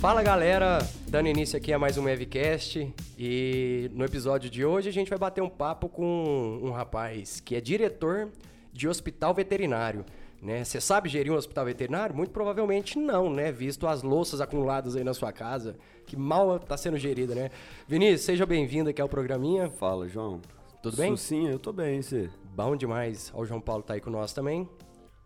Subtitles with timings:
[0.00, 4.92] Fala galera, dando início aqui a mais um Evcast e no episódio de hoje a
[4.92, 8.30] gente vai bater um papo com um rapaz que é diretor
[8.72, 10.02] de hospital veterinário.
[10.40, 10.64] Né?
[10.64, 12.16] Você sabe gerir um hospital veterinário?
[12.16, 13.52] Muito provavelmente não, né?
[13.52, 15.76] Visto as louças acumuladas aí na sua casa,
[16.06, 17.50] que mal está sendo gerida, né?
[17.86, 19.68] Vinícius, seja bem-vindo aqui ao programinha.
[19.68, 20.40] Fala, João.
[20.82, 21.14] Tudo bem?
[21.14, 22.30] Sim, eu tô bem, você.
[22.56, 23.30] Bom demais.
[23.34, 24.66] O João Paulo tá aí com nós também.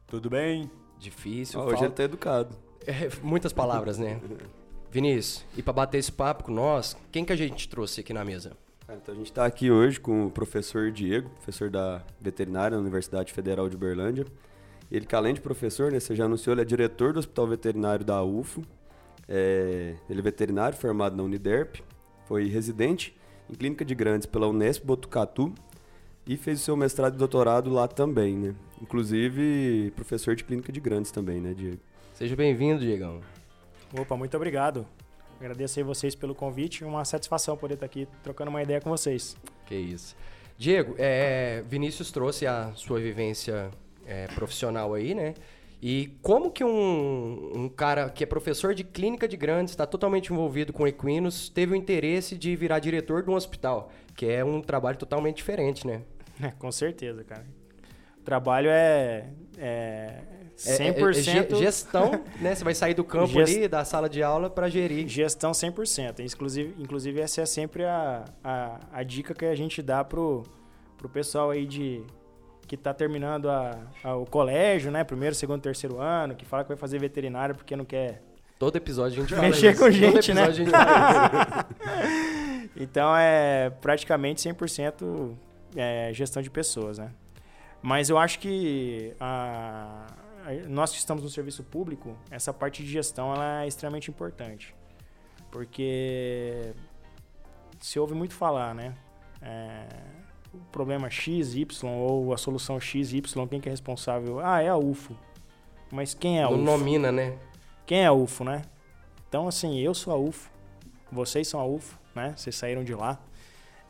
[0.08, 0.68] Tudo bem?
[0.98, 1.60] Difícil.
[1.60, 2.56] Ah, hoje falta- ele tá educado.
[2.84, 4.20] É, muitas palavras, né?
[4.94, 8.24] Vinícius, e para bater esse papo com nós, quem que a gente trouxe aqui na
[8.24, 8.52] mesa?
[8.88, 13.32] Então a gente tá aqui hoje com o professor Diego, professor da veterinária na Universidade
[13.32, 14.24] Federal de Uberlândia.
[14.92, 18.04] Ele que além de professor, né, você já anunciou, ele é diretor do Hospital Veterinário
[18.04, 18.62] da UFO.
[19.28, 21.80] É, ele é veterinário formado na Uniderp,
[22.28, 23.16] foi residente
[23.50, 25.52] em clínica de grandes pela Unesp Botucatu
[26.24, 28.54] e fez o seu mestrado e doutorado lá também, né?
[28.80, 31.80] Inclusive professor de clínica de grandes também, né, Diego?
[32.12, 33.20] Seja bem-vindo, Diegão.
[33.98, 34.86] Opa, muito obrigado.
[35.38, 36.84] Agradecer vocês pelo convite.
[36.84, 39.36] Uma satisfação poder estar aqui trocando uma ideia com vocês.
[39.66, 40.16] Que isso.
[40.58, 43.70] Diego, é, Vinícius trouxe a sua vivência
[44.06, 45.34] é, profissional aí, né?
[45.82, 50.32] E como que um, um cara que é professor de clínica de grandes, está totalmente
[50.32, 54.60] envolvido com equinos, teve o interesse de virar diretor de um hospital, que é um
[54.62, 56.02] trabalho totalmente diferente, né?
[56.42, 57.44] É, com certeza, cara.
[58.18, 60.20] O trabalho é, é
[60.66, 62.54] É- é- 100% é ge- gestão, né?
[62.54, 65.08] Você vai sair do campo Gest- ali, da sala de aula, para gerir.
[65.08, 66.20] gestão 100%.
[66.20, 70.44] Inclusive, inclusive essa é sempre a, a, a dica que a gente dá pro,
[70.96, 72.02] pro pessoal aí de
[72.68, 75.02] que tá terminando a, a- o colégio, né?
[75.04, 78.22] Primeiro, segundo, terceiro ano, que fala que vai fazer veterinário porque não quer
[78.58, 79.82] Todo episódio a gente fala Mexer isso.
[79.82, 80.44] com gente, né?
[80.44, 81.66] a gente fala
[81.98, 82.70] isso.
[82.76, 85.32] Então é praticamente 100%
[85.76, 87.10] é, gestão de pessoas, né?
[87.82, 90.06] Mas eu acho que a-
[90.68, 94.74] nós que estamos no serviço público, essa parte de gestão ela é extremamente importante.
[95.50, 96.72] Porque
[97.80, 98.94] se ouve muito falar, né?
[99.40, 99.86] É,
[100.52, 104.40] o problema X, Y ou a solução X, Y, quem que é responsável?
[104.40, 105.16] Ah, é a UFO.
[105.92, 106.64] Mas quem é a Não UFO?
[106.64, 107.38] nomina, né?
[107.86, 108.62] Quem é a UFO, né?
[109.28, 110.50] Então, assim, eu sou a UFO,
[111.10, 112.34] vocês são a UFO, né?
[112.36, 113.18] Vocês saíram de lá.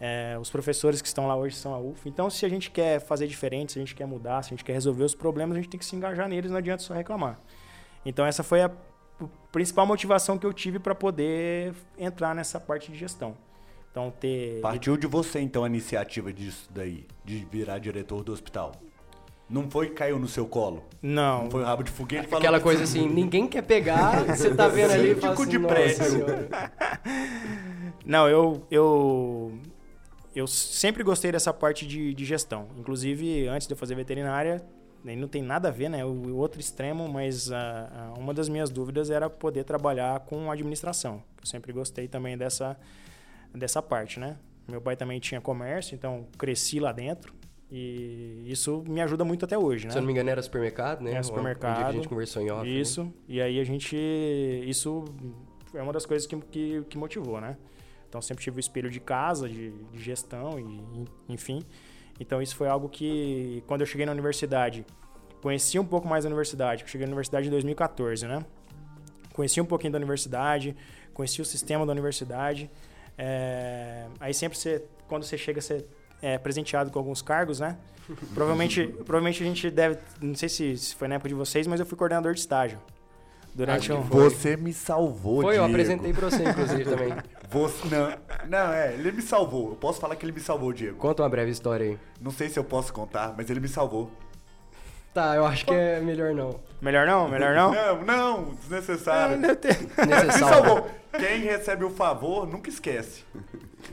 [0.00, 2.08] É, os professores que estão lá hoje são a UFO.
[2.08, 4.64] Então, se a gente quer fazer diferente, se a gente quer mudar, se a gente
[4.64, 7.38] quer resolver os problemas, a gente tem que se engajar neles, não adianta só reclamar.
[8.04, 8.70] Então, essa foi a
[9.52, 13.36] principal motivação que eu tive para poder entrar nessa parte de gestão.
[13.90, 14.60] Então, ter.
[14.60, 18.72] Partiu de você, então, a iniciativa disso daí, de virar diretor do hospital.
[19.48, 20.82] Não foi que caiu no seu colo.
[21.00, 23.62] Não, Não foi o rabo de foguete e falou Aquela que- coisa assim, ninguém quer
[23.62, 26.48] pegar, você tá vendo ali e fala Síndico assim, de "Nossa prédio." senhora."
[28.04, 29.52] Não, eu, eu,
[30.34, 32.68] eu sempre gostei dessa parte de, de gestão.
[32.76, 34.64] Inclusive, antes de eu fazer veterinária,
[35.04, 36.04] nem não tem nada a ver, né?
[36.04, 37.50] O, outro extremo, mas
[38.18, 41.22] uma das minhas dúvidas era poder trabalhar com administração.
[41.40, 42.76] Eu sempre gostei também dessa,
[43.54, 44.36] dessa parte, né?
[44.66, 47.34] Meu pai também tinha comércio, então cresci lá dentro.
[47.70, 49.90] E isso me ajuda muito até hoje, né?
[49.90, 51.12] Se eu não me engano era supermercado, né?
[51.12, 51.86] Um que supermercado.
[51.86, 52.62] a gente conversou em off.
[52.62, 52.68] né?
[52.68, 53.96] Isso, e aí a gente.
[54.66, 55.04] Isso
[55.74, 57.56] é uma das coisas que, que, que motivou, né?
[58.14, 61.64] Então sempre tive o espelho de casa, de, de gestão, e enfim.
[62.20, 64.86] Então isso foi algo que, quando eu cheguei na universidade,
[65.42, 66.84] conheci um pouco mais da universidade.
[66.84, 68.46] Eu cheguei na universidade em 2014, né?
[69.32, 70.76] Conheci um pouquinho da universidade,
[71.12, 72.70] conheci o sistema da universidade.
[73.18, 75.84] É, aí sempre você, quando você chega, você
[76.22, 77.76] é presenteado com alguns cargos, né?
[78.32, 81.80] Provavelmente, provavelmente a gente deve, não sei se, se foi na época de vocês, mas
[81.80, 82.78] eu fui coordenador de estágio.
[83.54, 84.02] Durante um.
[84.04, 84.24] foi.
[84.24, 85.66] Você me salvou, Foi, eu Diego.
[85.66, 87.14] apresentei pra você, inclusive, também.
[87.50, 88.12] Você, não,
[88.48, 89.68] não, é, ele me salvou.
[89.70, 90.96] Eu posso falar que ele me salvou, Diego.
[90.96, 91.98] Conta uma breve história aí.
[92.20, 94.10] Não sei se eu posso contar, mas ele me salvou.
[95.12, 96.58] Tá, eu acho que é melhor não.
[96.82, 97.28] Melhor não?
[97.28, 97.70] Melhor não?
[98.02, 99.36] Não, não, desnecessário.
[99.38, 99.70] não tem-
[100.26, 100.90] Me salvou.
[101.16, 103.22] Quem recebe o favor nunca esquece.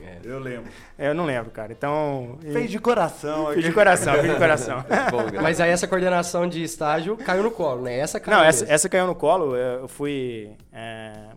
[0.00, 0.18] É.
[0.24, 0.70] Eu lembro.
[0.96, 1.72] É, eu não lembro, cara.
[1.72, 2.38] Então.
[2.40, 3.52] Fez de coração.
[3.52, 4.84] Fiz de coração, fiz de coração.
[5.42, 7.98] Mas aí essa coordenação de estágio caiu no colo, né?
[7.98, 9.56] Essa caiu Não, essa, essa caiu no colo.
[9.56, 10.50] Eu fui.
[10.72, 11.30] é,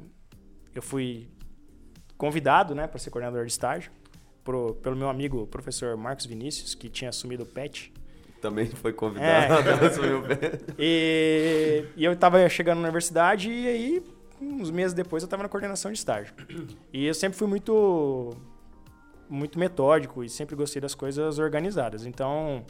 [0.75, 1.27] eu fui
[2.17, 3.91] convidado, né, para ser coordenador de estágio
[4.43, 7.91] pro, pelo meu amigo professor Marcos Vinícius, que tinha assumido o PET.
[8.41, 9.53] Também foi convidado
[9.83, 10.59] a assumir o pé.
[10.77, 14.03] E, e eu tava chegando na universidade e aí,
[14.41, 16.33] uns meses depois, eu tava na coordenação de estágio.
[16.91, 18.35] E eu sempre fui muito
[19.27, 22.05] muito metódico e sempre gostei das coisas organizadas.
[22.05, 22.63] Então,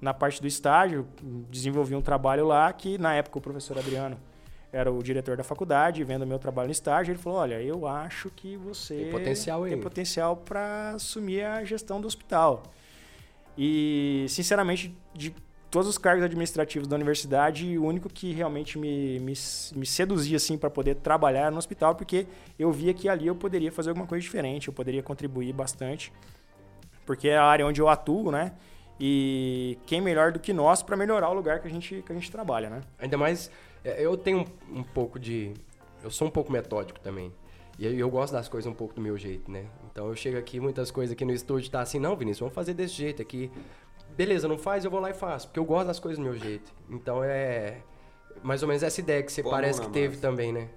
[0.00, 1.08] na parte do estágio,
[1.50, 4.18] desenvolvi um trabalho lá que, na época, o professor Adriano
[4.72, 8.30] era o diretor da faculdade, vendo meu trabalho no estágio, ele falou: Olha, eu acho
[8.30, 12.62] que você Tem potencial tem potencial para assumir a gestão do hospital.
[13.56, 15.34] E, sinceramente, de
[15.72, 19.32] todos os cargos administrativos da universidade, o único que realmente me, me,
[19.74, 22.26] me seduzia assim para poder trabalhar no hospital, porque
[22.58, 26.12] eu via que ali eu poderia fazer alguma coisa diferente, eu poderia contribuir bastante,
[27.06, 28.52] porque é a área onde eu atuo, né?
[29.00, 32.14] E quem melhor do que nós para melhorar o lugar que a gente que a
[32.14, 32.82] gente trabalha, né?
[32.98, 33.50] Ainda mais,
[33.82, 34.40] é, eu tenho
[34.70, 35.54] um, um pouco de,
[36.04, 37.32] eu sou um pouco metódico também.
[37.78, 39.64] E eu, eu gosto das coisas um pouco do meu jeito, né?
[39.90, 42.74] Então eu chego aqui, muitas coisas aqui no estúdio tá assim, não, Vinícius, vamos fazer
[42.74, 43.50] desse jeito aqui
[44.16, 46.36] beleza, não faz, eu vou lá e faço, porque eu gosto das coisas do meu
[46.38, 46.72] jeito.
[46.90, 47.78] Então é
[48.42, 50.68] mais ou menos essa ideia que você Pô, parece que teve mas- também, né?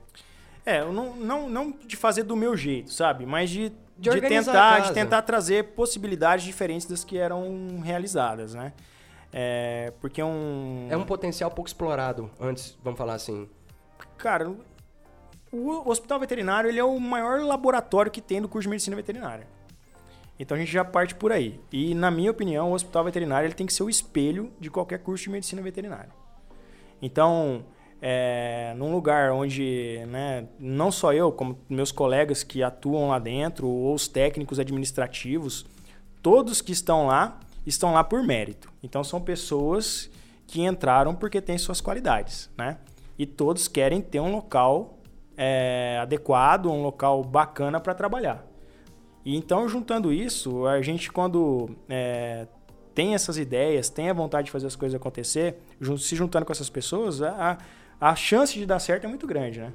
[0.65, 3.25] É, não, não, não de fazer do meu jeito, sabe?
[3.25, 8.73] Mas de, De de, tentar, de tentar trazer possibilidades diferentes das que eram realizadas, né?
[9.31, 10.87] É, porque um...
[10.89, 13.47] É um potencial pouco explorado antes, vamos falar assim.
[14.17, 14.51] Cara,
[15.51, 19.47] o hospital veterinário ele é o maior laboratório que tem do curso de medicina veterinária.
[20.39, 21.59] Então a gente já parte por aí.
[21.71, 24.99] E na minha opinião, o hospital veterinário ele tem que ser o espelho de qualquer
[24.99, 26.11] curso de medicina veterinária.
[27.01, 27.65] Então,
[28.01, 33.67] é, num lugar onde né, não só eu, como meus colegas que atuam lá dentro,
[33.67, 35.65] ou os técnicos administrativos,
[36.21, 38.71] todos que estão lá estão lá por mérito.
[38.83, 40.09] Então são pessoas
[40.45, 42.77] que entraram porque têm suas qualidades, né?
[43.17, 44.99] E todos querem ter um local
[45.37, 48.45] é, adequado, um local bacana para trabalhar.
[49.25, 52.45] E então, juntando isso, a gente quando é,
[52.93, 55.55] tem essas ideias, tem a vontade de fazer as coisas acontecer,
[55.97, 57.57] se juntando com essas pessoas, a,
[57.99, 59.71] a chance de dar certo é muito grande, né?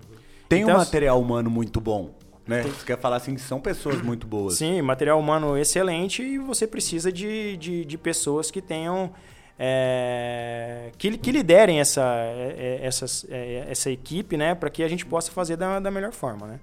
[0.48, 2.14] Tem Então, um material humano muito bom,
[2.46, 2.62] né?
[2.62, 4.54] Você quer falar assim que são pessoas muito boas.
[4.54, 9.12] Sim, material humano excelente e você precisa de, de, de pessoas que tenham.
[9.58, 14.54] é, que, que liderem essa, é, é, essas- é, essa equipe, né?
[14.54, 16.60] Para que a gente possa fazer da, da melhor forma, né?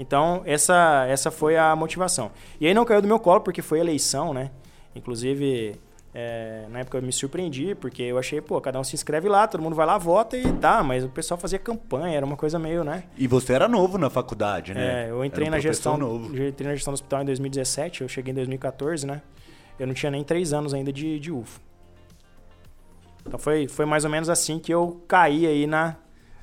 [0.00, 2.30] Então, essa, essa foi a motivação.
[2.58, 4.50] E aí não caiu do meu colo, porque foi eleição, né?
[4.96, 5.78] Inclusive,
[6.14, 9.46] é, na época eu me surpreendi, porque eu achei, pô, cada um se inscreve lá,
[9.46, 12.58] todo mundo vai lá, vota e tá, mas o pessoal fazia campanha, era uma coisa
[12.58, 13.04] meio, né?
[13.14, 15.04] E você era novo na faculdade, né?
[15.04, 16.34] É, eu entrei um na gestão, novo.
[16.34, 19.20] eu entrei na gestão do hospital em 2017, eu cheguei em 2014, né?
[19.78, 21.60] Eu não tinha nem três anos ainda de, de UFO.
[23.26, 25.96] Então foi, foi mais ou menos assim que eu caí aí na,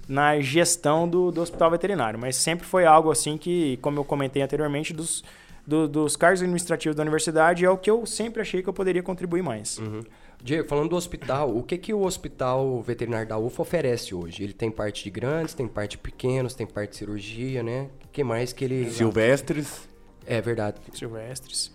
[0.08, 2.18] na gestão do, do hospital veterinário.
[2.20, 5.24] Mas sempre foi algo assim que, como eu comentei anteriormente, dos,
[5.66, 9.04] do- dos cargos administrativos da universidade é o que eu sempre achei que eu poderia
[9.04, 9.78] contribuir mais.
[9.80, 10.02] Uhum.
[10.42, 14.44] Diego, falando do hospital, o que, que o hospital veterinário da UFA oferece hoje?
[14.44, 17.90] Ele tem parte de grandes, tem parte de pequenos, tem parte de cirurgia, né?
[18.06, 18.90] O que mais que ele...
[18.92, 19.90] Silvestres.
[20.28, 20.78] É verdade.
[20.94, 21.72] silvestres.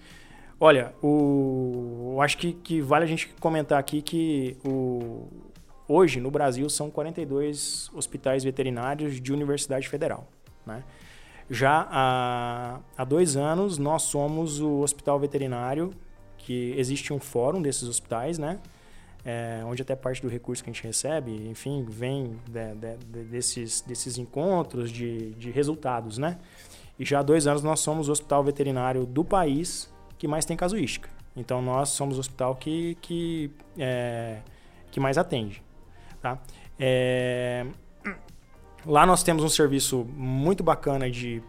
[0.60, 5.26] Olha, o, eu acho que, que vale a gente comentar aqui que o,
[5.92, 10.26] hoje no Brasil são 42 hospitais veterinários de universidade federal.
[10.66, 10.82] Né?
[11.50, 15.92] Já há, há dois anos nós somos o hospital veterinário,
[16.38, 18.58] que existe um fórum desses hospitais, né?
[19.24, 23.24] É, onde até parte do recurso que a gente recebe, enfim, vem de- de- de-
[23.24, 26.38] desses, desses encontros de, de resultados, né?
[26.98, 30.56] E já há dois anos nós somos o hospital veterinário do país que mais tem
[30.56, 31.08] casuística.
[31.36, 34.38] Então nós somos o hospital que, que, é,
[34.90, 35.62] que mais atende.
[36.22, 36.38] Tá?
[36.78, 37.66] É,
[38.86, 41.42] lá nós temos um serviço muito bacana de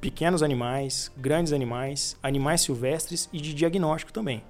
[0.00, 4.44] pequenos animais, grandes animais, animais silvestres e de diagnóstico também.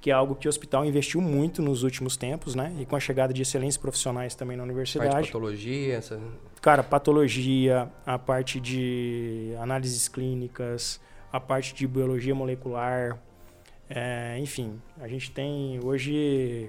[0.00, 2.74] Que é algo que o hospital investiu muito nos últimos tempos, né?
[2.78, 5.26] E com a chegada de excelentes profissionais também na Parte de universidade.
[5.26, 6.20] patologia, essa...
[6.60, 11.00] Cara, patologia, a parte de análises clínicas,
[11.32, 13.18] a parte de biologia molecular,
[13.88, 16.68] é, enfim, a gente tem hoje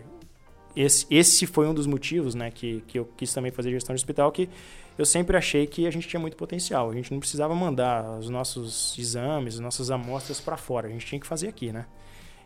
[0.78, 4.00] esse, esse foi um dos motivos, né, que, que eu quis também fazer gestão de
[4.00, 4.48] hospital, que
[4.96, 6.92] eu sempre achei que a gente tinha muito potencial.
[6.92, 11.06] A gente não precisava mandar os nossos exames, as nossas amostras para fora, a gente
[11.06, 11.88] tinha que fazer aqui, né?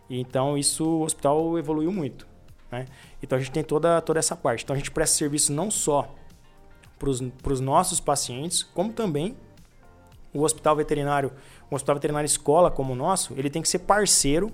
[0.09, 2.25] Então isso o hospital evoluiu muito,
[2.71, 2.85] né?
[3.21, 4.63] Então a gente tem toda toda essa parte.
[4.63, 6.13] Então a gente presta serviço não só
[6.97, 7.09] para
[7.53, 9.35] os nossos pacientes, como também
[10.33, 11.33] o hospital veterinário,
[11.69, 14.51] um hospital veterinário escola como o nosso, ele tem que ser parceiro,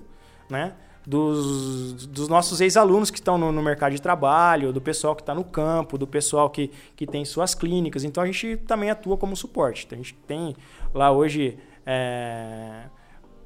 [0.50, 0.74] né,
[1.08, 5.34] dos, dos nossos ex-alunos que estão no, no mercado de trabalho, do pessoal que está
[5.34, 8.04] no campo, do pessoal que, que tem suas clínicas.
[8.04, 9.86] Então a gente também atua como suporte.
[9.86, 10.54] Então, a gente tem
[10.92, 12.82] lá hoje é,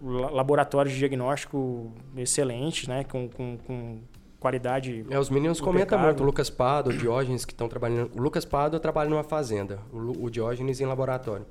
[0.02, 3.98] la- laboratórios de diagnóstico excelentes, né, com, com, com
[4.40, 8.10] qualidade É, os meninos comentam muito, o Lucas Pado, o Diógenes, que estão trabalhando...
[8.18, 11.46] O Lucas Pado trabalha numa fazenda, o, o Diógenes em laboratório.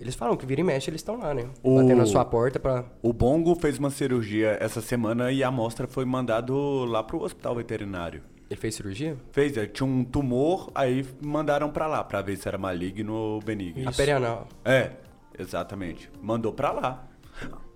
[0.00, 1.48] Eles falam que vira e mexe, eles estão lá, né?
[1.62, 2.84] O- Batendo na sua porta pra...
[3.02, 7.54] O Bongo fez uma cirurgia essa semana e a amostra foi mandado lá pro hospital
[7.54, 8.22] veterinário.
[8.50, 9.16] Ele fez cirurgia?
[9.30, 13.40] Fez, é, tinha um tumor, aí mandaram pra lá pra ver se era maligno ou
[13.40, 13.88] benigno.
[13.88, 14.48] A perianal.
[14.64, 14.90] É,
[15.38, 16.10] exatamente.
[16.20, 17.08] Mandou pra lá.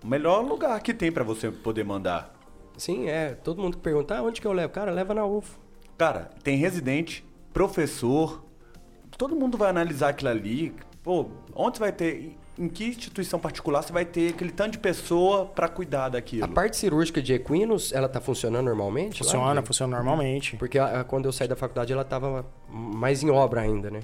[0.05, 2.35] O melhor lugar que tem pra você poder mandar.
[2.77, 3.31] Sim, é.
[3.35, 4.71] Todo mundo que pergunta, ah, onde que eu levo?
[4.73, 5.59] Cara, leva na UFO.
[5.97, 8.45] Cara, tem residente, professor,
[9.17, 10.75] todo mundo vai analisar aquilo ali.
[11.07, 12.37] Pô, onde você vai ter.
[12.59, 16.45] Em que instituição particular você vai ter aquele tanto de pessoa pra cuidar daquilo?
[16.45, 19.23] A parte cirúrgica de equinos, ela tá funcionando normalmente?
[19.23, 19.67] lá, Funciona, Diego?
[19.69, 20.57] funciona normalmente.
[20.57, 24.01] Porque a- a- quando eu saí da faculdade, ela tava mais em obra ainda, né?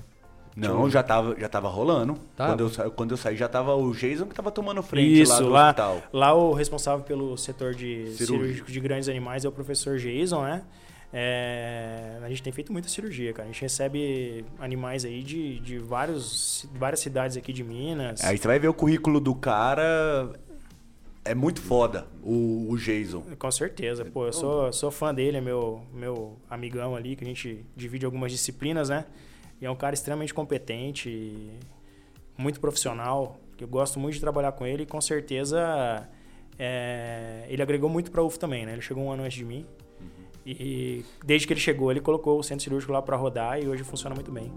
[0.55, 2.15] Não, já tava, já tava rolando.
[2.37, 2.49] Tá.
[2.49, 5.35] Quando, eu, sa- quando eu saí, já tava o Jason que tava tomando frente lá
[5.35, 6.03] Isso, do lá, hospital.
[6.13, 8.27] lá o responsável pelo setor de Cirúrgico.
[8.27, 10.63] cirúrgico de grandes animais é o professor Jason, né?
[11.13, 13.49] É, a gente tem feito muita cirurgia, cara.
[13.49, 18.25] A gente recebe animais aí de, de vários, várias cidades aqui de Minas.
[18.25, 20.33] Aí você vai ver o currículo do cara.
[21.25, 23.23] É muito foda, o, o Jason.
[23.39, 27.27] Com certeza, pô, eu sou, sou fã dele, é meu, meu amigão ali, que a
[27.27, 29.05] gente divide algumas disciplinas, né?
[29.61, 31.49] E é um cara extremamente competente,
[32.37, 36.09] muito profissional, eu gosto muito de trabalhar com ele e com certeza
[36.59, 38.73] é, ele agregou muito pra UF também, né?
[38.73, 39.65] Ele chegou um ano antes de mim
[40.45, 43.83] e desde que ele chegou, ele colocou o centro cirúrgico lá pra rodar e hoje
[43.85, 44.53] funciona muito bem.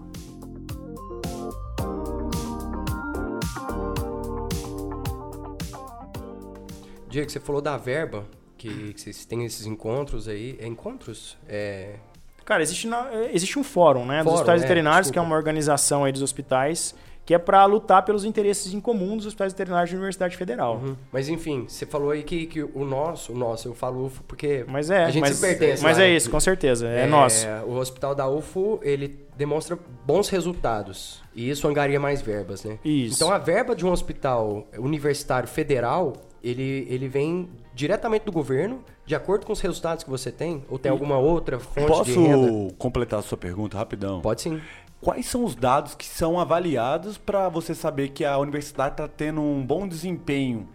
[7.08, 8.24] Diego, você falou da verba,
[8.58, 10.56] que, que vocês têm esses encontros aí.
[10.60, 11.36] É encontros?
[11.48, 11.96] É...
[12.44, 15.26] Cara, existe, na- existe um fórum, né, dos Fórum, hospitais é, veterinários, que é desculpa.
[15.28, 16.94] uma organização aí dos hospitais,
[17.26, 20.76] que é pra lutar pelos interesses em comum dos hospitais veterinários da Universidade Federal.
[20.76, 20.96] Uhum.
[21.12, 24.64] Mas enfim, você falou aí que, que o nosso, o nosso, eu falo UFO porque
[24.68, 26.14] Mas é, a gente mas, se pertence mas lá, é né?
[26.14, 27.44] isso, com certeza, é, nosso.
[27.66, 31.20] O hospital da UFO, ele demonstra bons resultados.
[31.34, 32.78] E isso angaria mais verbas, né?
[32.84, 33.16] Isso.
[33.16, 39.14] Então a verba de um hospital universitário federal, ele, ele vem diretamente do governo, de
[39.16, 40.64] acordo com os resultados que você tem?
[40.70, 42.48] Ou tem alguma outra fonte de renda?
[42.48, 44.20] Posso completar a sua pergunta rapidão?
[44.20, 44.60] Pode sim.
[45.00, 49.40] Quais são os dados que são avaliados para você saber que a universidade está tendo
[49.40, 50.68] um bom desempenho?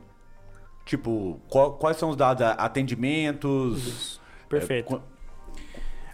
[0.85, 2.45] Tipo, qual- quais são os dados?
[2.57, 4.19] Atendimentos?
[4.49, 4.93] Perfeito.
[4.95, 5.03] É, qu-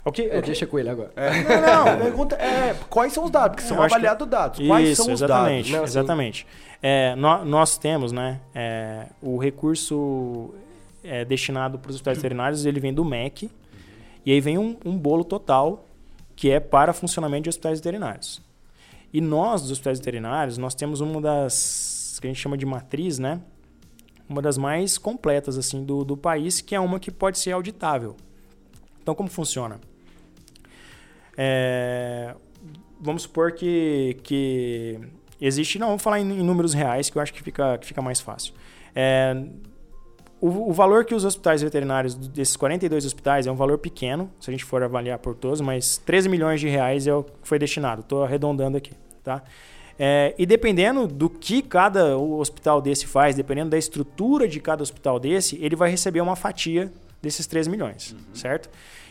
[0.06, 1.12] O que, É, o que- deixa com ele agora.
[1.18, 3.56] é, não, não, a pergunta é quais são os dados?
[3.56, 4.66] Porque são que- avaliados dados.
[4.66, 5.72] Quais Isso, são os exatamente, dados?
[5.72, 6.48] Não, exatamente.
[6.82, 10.54] É, nó- nós temos, né, é, o recurso
[11.04, 13.50] é, destinado para os hospitais veterinários, ele vem do MEC,
[14.26, 15.86] e aí vem um, um bolo total
[16.38, 18.42] que é para funcionamento de hospitais veterinários.
[19.12, 23.18] E nós, dos hospitais veterinários, nós temos uma das, que a gente chama de matriz,
[23.18, 23.42] né,
[24.30, 28.16] uma das mais completas, assim, do, do país, que é uma que pode ser auditável.
[29.02, 29.80] Então, como funciona?
[31.36, 32.36] É,
[33.00, 35.00] vamos supor que, que
[35.42, 35.80] existe.
[35.80, 38.20] Não, vamos falar em, em números reais, que eu acho que fica, que fica mais
[38.20, 38.54] fácil.
[38.94, 39.34] É,
[40.40, 44.50] o, o valor que os hospitais veterinários, desses 42 hospitais, é um valor pequeno, se
[44.50, 47.58] a gente for avaliar por todos, mas 13 milhões de reais é o que foi
[47.58, 48.02] destinado.
[48.02, 48.92] Estou arredondando aqui.
[49.24, 49.44] Tá?
[50.00, 55.20] É, e dependendo do que cada hospital desse faz, dependendo da estrutura de cada hospital
[55.20, 56.92] desse, ele vai receber uma fatia
[57.22, 58.70] desses 13 milhões, certo?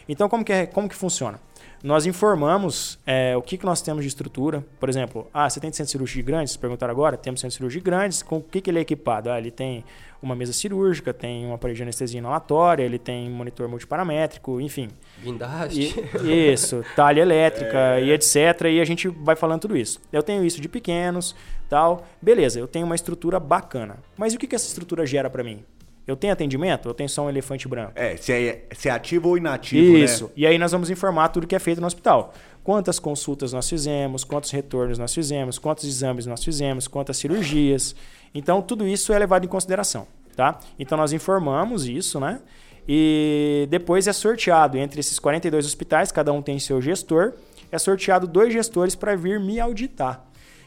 [0.09, 1.41] Então, como que, é, como que funciona?
[1.83, 4.65] Nós informamos é, o que, que nós temos de estrutura.
[4.81, 6.51] Por exemplo, ah, você tem centro cirúrgico de grandes?
[6.53, 7.17] Vocês perguntaram agora.
[7.17, 8.23] Temos centro cirúrgico de grandes.
[8.23, 9.31] Com o que, que ele é equipado?
[9.31, 9.85] Ah, ele tem
[10.21, 14.89] uma mesa cirúrgica, tem um aparelho de anestesia inalatória, ele tem monitor multiparamétrico, enfim.
[15.23, 15.95] Guindaste.
[16.25, 18.63] E- isso, talha elétrica e etc.
[18.71, 20.01] E a gente vai falando tudo isso.
[20.13, 21.37] Eu tenho isso de pequenos,
[21.69, 22.07] tal.
[22.21, 23.99] Beleza, eu tenho uma estrutura bacana.
[24.17, 25.63] Mas o que, que essa estrutura gera para mim?
[26.07, 26.89] Eu tenho atendimento?
[26.89, 27.93] Eu tenho só um elefante branco?
[27.97, 30.25] É, se é, se é ativo ou inativo, Isso.
[30.27, 30.31] né?
[30.37, 32.33] E aí nós vamos informar tudo que é feito no hospital.
[32.63, 37.95] Quantas consultas nós fizemos, quantos retornos nós fizemos, quantos exames nós fizemos, quantas cirurgias.
[38.33, 40.61] Então, tudo isso é levado em consideração, tá?
[40.79, 42.41] Então, nós informamos isso, né?
[42.89, 47.33] E depois é sorteado entre esses 42 hospitais, cada um tem seu gestor,
[47.71, 50.25] é sorteado dois gestores para vir me auditar.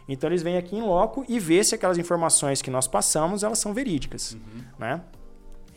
[0.07, 3.59] Então, eles vêm aqui em loco e vê se aquelas informações que nós passamos, elas
[3.59, 4.35] são verídicas,
[4.77, 5.01] né?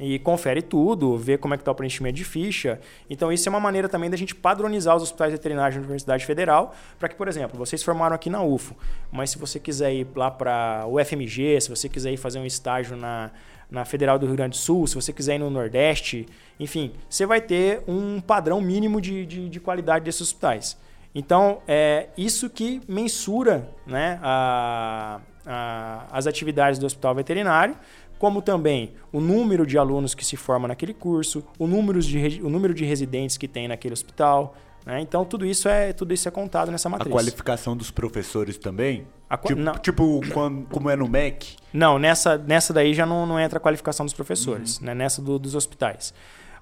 [0.03, 2.81] E confere tudo, vê como é que está o preenchimento de ficha.
[3.09, 6.75] Então isso é uma maneira também da gente padronizar os hospitais veterinários da Universidade Federal,
[6.99, 8.77] para que, por exemplo, vocês formaram aqui na UFO,
[9.13, 12.47] mas se você quiser ir lá para o FMG, se você quiser ir fazer um
[12.47, 13.31] estágio na,
[13.71, 16.27] na Federal do Rio Grande do Sul, se você quiser ir no Nordeste,
[16.59, 20.77] enfim, você vai ter um padrão mínimo de, de, de qualidade desses hospitais.
[21.15, 27.77] Então, é isso que mensura né, a, a, as atividades do hospital veterinário,
[28.23, 32.49] como também o número de alunos que se formam naquele curso, o número de, o
[32.49, 34.55] número de residentes que tem naquele hospital.
[34.87, 35.01] né?
[35.01, 37.13] Então, tudo isso, é, tudo isso é contado nessa A matriz.
[37.13, 39.09] qualificação dos professores também?
[39.29, 39.73] A tipo, não.
[39.75, 41.57] tipo quando- como é no MEC?
[41.73, 44.95] Não, nessa, nessa daí já não, não entra a qualificação dos professores, né?
[44.95, 46.15] nessa do- dos hospitais.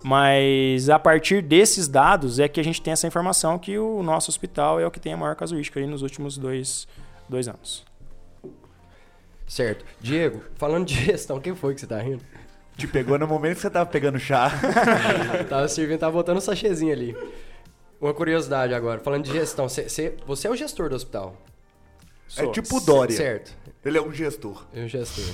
[0.02, 4.30] Mas a partir desses dados é que a gente tem essa informação que o nosso
[4.30, 6.88] hospital é o que tem a maior casuística aí nos últimos dois,
[7.28, 7.84] dois anos.
[9.50, 9.85] Certo.
[10.00, 12.23] Diego, falando de gestão, quem foi que você tá rindo?
[12.76, 14.49] Te pegou no momento que você tava pegando chá.
[15.50, 17.16] tava servindo, tava botando um sachêzinho ali.
[18.00, 21.37] Uma curiosidade agora, falando de gestão, cê, cê- você é o gestor do hospital.
[22.37, 22.52] É Sou.
[22.52, 23.14] tipo o Dória.
[23.16, 23.52] Certo.
[23.85, 24.64] Ele é um gestor.
[24.73, 25.25] É o gestor.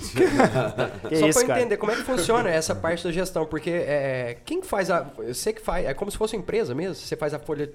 [1.10, 1.60] Que Só isso, pra cara?
[1.60, 5.02] entender como é que funciona essa parte da gestão, porque é, quem que faz a.
[5.02, 5.84] Você que faz.
[5.84, 6.94] É como se fosse uma empresa mesmo?
[6.94, 7.70] Você faz a folha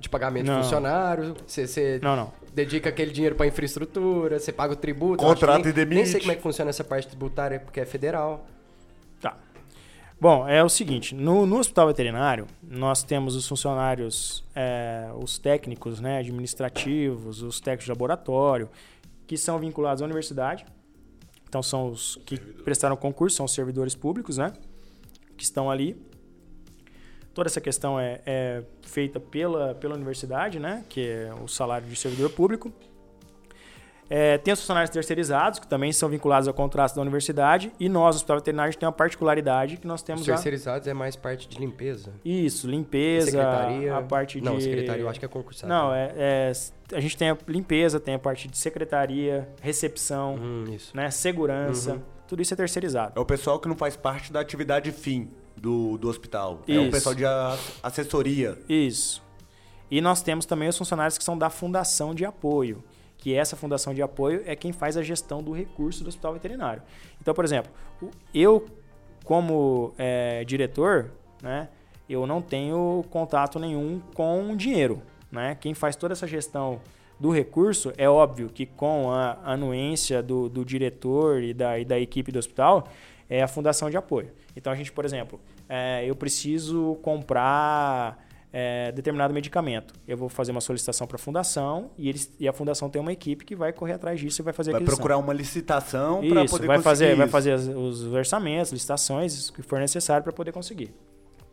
[0.00, 0.56] de pagamento Não.
[0.56, 2.32] de funcionário, você, você Não, não.
[2.54, 5.24] dedica aquele dinheiro pra infraestrutura, você paga o tributo.
[5.26, 6.20] Acho que e nem, Nem sei demite.
[6.20, 8.46] como é que funciona essa parte tributária, porque é federal.
[9.20, 9.36] Tá.
[10.20, 16.00] Bom, é o seguinte, no, no hospital veterinário, nós temos os funcionários, é, os técnicos
[16.00, 18.68] né, administrativos, os técnicos de laboratório,
[19.26, 20.64] que são vinculados à universidade.
[21.48, 24.52] Então, são os que prestaram concurso, são os servidores públicos, né?
[25.36, 25.96] Que estão ali.
[27.38, 30.82] Toda essa questão é, é feita pela, pela universidade, né?
[30.88, 32.72] Que é o salário de servidor público.
[34.10, 37.70] É, tem os funcionários terceirizados, que também são vinculados ao contrato da universidade.
[37.78, 40.32] E nós, o Hospital Veterinário, a gente tem uma particularidade que nós Os temos a...
[40.32, 42.12] terceirizados é mais parte de limpeza.
[42.24, 43.96] Isso, limpeza, secretaria.
[43.96, 44.44] a parte de...
[44.44, 45.72] Não, secretaria eu acho que é concursado.
[45.72, 46.52] Não, é, é-
[46.92, 50.90] a gente tem a limpeza, tem a parte de secretaria, recepção, Hum, isso.
[50.96, 52.02] né, segurança, Uhum.
[52.26, 53.12] tudo isso é terceirizado.
[53.14, 56.62] É o pessoal que não faz parte da atividade fim do, do hospital.
[56.66, 56.90] É o Isso.
[56.90, 57.24] pessoal de
[57.82, 58.58] assessoria.
[58.68, 59.22] Isso.
[59.90, 62.82] E nós temos também os funcionários que são da fundação de apoio,
[63.16, 66.82] que essa fundação de apoio é quem faz a gestão do recurso do hospital veterinário.
[67.20, 67.72] Então, por exemplo,
[68.34, 68.66] eu,
[69.24, 71.10] como é, diretor,
[71.42, 71.68] né,
[72.08, 75.02] eu não tenho contato nenhum com dinheiro.
[75.30, 75.56] Né?
[75.60, 76.80] Quem faz toda essa gestão
[77.18, 81.98] do recurso, é óbvio que com a anuência do, do diretor e da, e da
[81.98, 82.88] equipe do hospital,
[83.28, 84.30] é a fundação de apoio.
[84.56, 89.92] Então, a gente, por exemplo, é, eu preciso comprar é, determinado medicamento.
[90.06, 93.12] Eu vou fazer uma solicitação para a fundação e, eles, e a fundação tem uma
[93.12, 94.96] equipe que vai correr atrás disso e vai fazer Vai aquisição.
[94.96, 97.32] procurar uma licitação para poder vai fazer, vai isso.
[97.32, 100.90] fazer as- os orçamentos, licitações, o que for necessário para poder conseguir.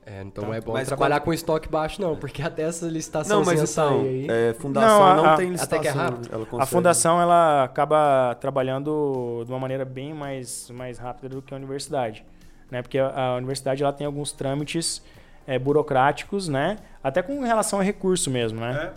[0.07, 3.39] É, então não é bom trabalhar quando- com estoque baixo, não, porque até essa licitação
[3.39, 3.67] Não, mas então,
[4.03, 4.49] sair aí.
[4.49, 5.81] é, fundação Não, a- não, a- tem até licitação.
[5.81, 6.29] que é rápido.
[6.31, 11.53] Ela A fundação ela acaba trabalhando de uma maneira bem mais, mais rápida do que
[11.53, 12.23] a universidade,
[12.69, 12.83] né?
[12.83, 15.01] Porque a, a universidade ela tem alguns trâmites
[15.47, 16.77] é, burocráticos, né?
[17.03, 18.93] Até com relação a recurso mesmo, né?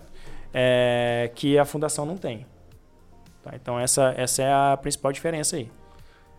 [0.52, 2.46] É, que a fundação não tem.
[3.42, 3.52] Tá?
[3.54, 5.70] Então essa, essa é a principal diferença aí.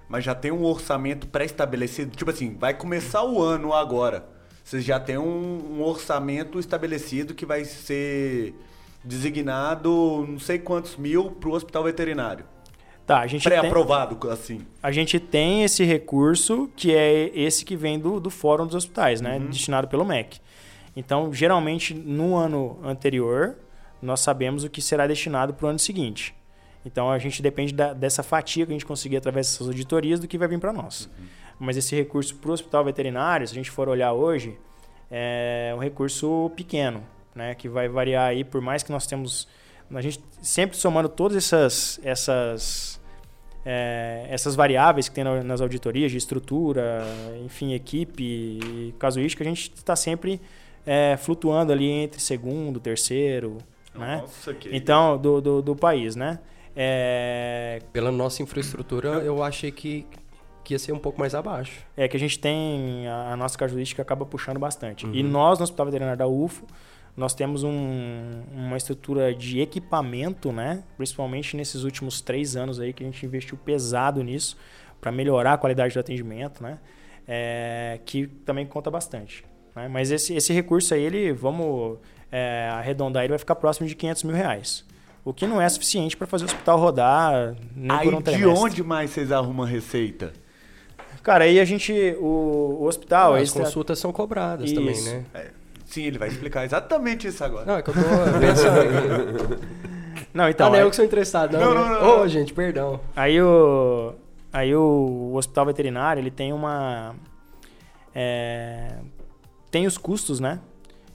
[0.08, 2.15] Mas já tem um orçamento pré-estabelecido.
[2.15, 4.25] Tipo assim, vai começar o ano agora.
[4.69, 8.53] Vocês já tem um, um orçamento estabelecido que vai ser
[9.03, 12.45] designado não sei quantos mil para o hospital veterinário.
[13.03, 14.62] Tá, a gente tem, Pré-aprovado, assim.
[14.84, 19.21] a gente tem esse recurso que é esse que vem do, do Fórum dos Hospitais,
[19.21, 19.39] né?
[19.39, 20.39] Destinado pelo MEC.
[20.95, 23.55] Então, geralmente, no ano anterior,
[23.99, 26.36] nós sabemos o que será destinado para o ano seguinte.
[26.86, 30.27] Então, a gente depende da- dessa fatia que a gente conseguir através dessas auditorias do
[30.27, 31.10] que vai vir para nós.
[31.60, 34.58] Mas esse recurso para o hospital veterinário, se a gente for olhar hoje,
[35.12, 37.04] é um recurso pequeno,
[37.36, 37.54] né?
[37.56, 39.48] Que vai variar aí, por mais que nós temos...
[39.93, 42.00] A gente sempre somando todas essas...
[42.04, 43.00] essas
[43.65, 47.04] é, essas variáveis que tem na- nas auditorias de estrutura,
[47.43, 50.39] enfim, equipe e casuística, a gente está sempre
[50.86, 53.58] é, flutuando ali entre segundo, terceiro,
[53.93, 54.19] né?
[54.22, 56.39] Nossa, que Então, do, do, do país, né?
[56.74, 60.08] É, Pela nossa infraestrutura, eu achei que,
[60.69, 61.82] que ia ser um pouco mais abaixo.
[61.97, 65.08] é que a gente tem, a, a nossa casuística acaba puxando bastante.
[65.08, 65.29] E Uhum.
[65.29, 66.67] nós, no Hospital Veterinário da UFO,
[67.17, 70.84] nós temos um- uma estrutura de equipamento, né?
[70.95, 74.55] Principalmente nesses últimos três anos aí que a gente investiu pesado nisso
[75.01, 76.77] para melhorar a qualidade do atendimento, né?
[77.27, 79.43] É, que também conta bastante.
[79.75, 79.88] né?
[79.88, 81.97] Mas esse, esse recurso aí, ele, vamos
[82.32, 84.86] é, arredondar, ele vai ficar próximo de 500 mil reais.
[85.25, 88.23] O que não é suficiente para fazer o hospital rodar nem Aí por um de
[88.23, 88.63] trimestre.
[88.63, 90.32] onde mais vocês arrumam receita?
[91.29, 93.35] Cara, aí a gente, o, o hospital...
[93.35, 95.11] As esse- consultas são cobradas também, Isso.
[95.11, 95.25] né?
[95.35, 95.51] É,
[95.85, 97.67] sim, ele vai explicar exatamente isso agora.
[97.67, 99.69] Não, é que eu tô pensando aqui.
[100.33, 100.65] Não, então...
[100.65, 101.59] ah, não, aí- eu que sou interessado, não.
[101.59, 101.79] Não, né?
[101.81, 102.27] não, não, Ô, não.
[102.27, 102.99] gente, perdão.
[103.15, 104.15] Aí o,
[104.51, 104.81] aí o,
[105.31, 107.15] o hospital veterinário, ele tem uma...
[108.15, 108.95] é,
[109.69, 110.59] tem os custos, né?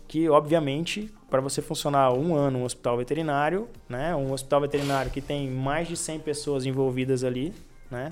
[0.07, 4.15] Que, obviamente, para você funcionar um ano um hospital veterinário, né?
[4.15, 7.53] Um hospital veterinário que tem mais de 100 pessoas envolvidas ali,
[7.91, 8.11] né?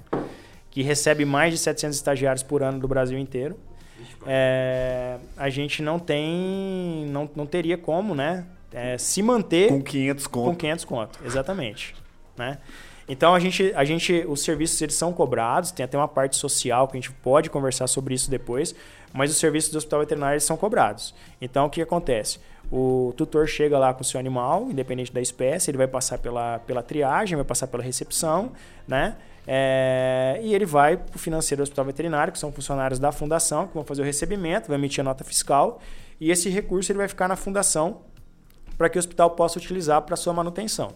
[0.72, 3.56] Que recebe mais de 700 estagiários por ano do Brasil inteiro.
[4.26, 7.06] É, a gente não tem...
[7.08, 8.44] Não, não teria como, né?
[8.72, 10.56] é, se manter Com 500 com conto.
[10.58, 11.94] 500 conto, exatamente,
[12.36, 12.58] né?
[13.08, 16.86] Então a gente, a gente, os serviços eles são cobrados, tem até uma parte social
[16.88, 18.74] que a gente pode conversar sobre isso depois,
[19.12, 21.14] mas os serviços do hospital veterinário eles são cobrados.
[21.40, 22.38] Então o que acontece?
[22.70, 26.60] O tutor chega lá com o seu animal, independente da espécie, ele vai passar pela,
[26.60, 28.52] pela triagem, vai passar pela recepção,
[28.88, 29.16] né?
[29.46, 33.66] É, e ele vai para o financeiro do hospital veterinário, que são funcionários da fundação,
[33.66, 35.80] que vão fazer o recebimento, vai emitir a nota fiscal,
[36.20, 38.02] e esse recurso ele vai ficar na fundação
[38.78, 40.92] para que o hospital possa utilizar para sua manutenção,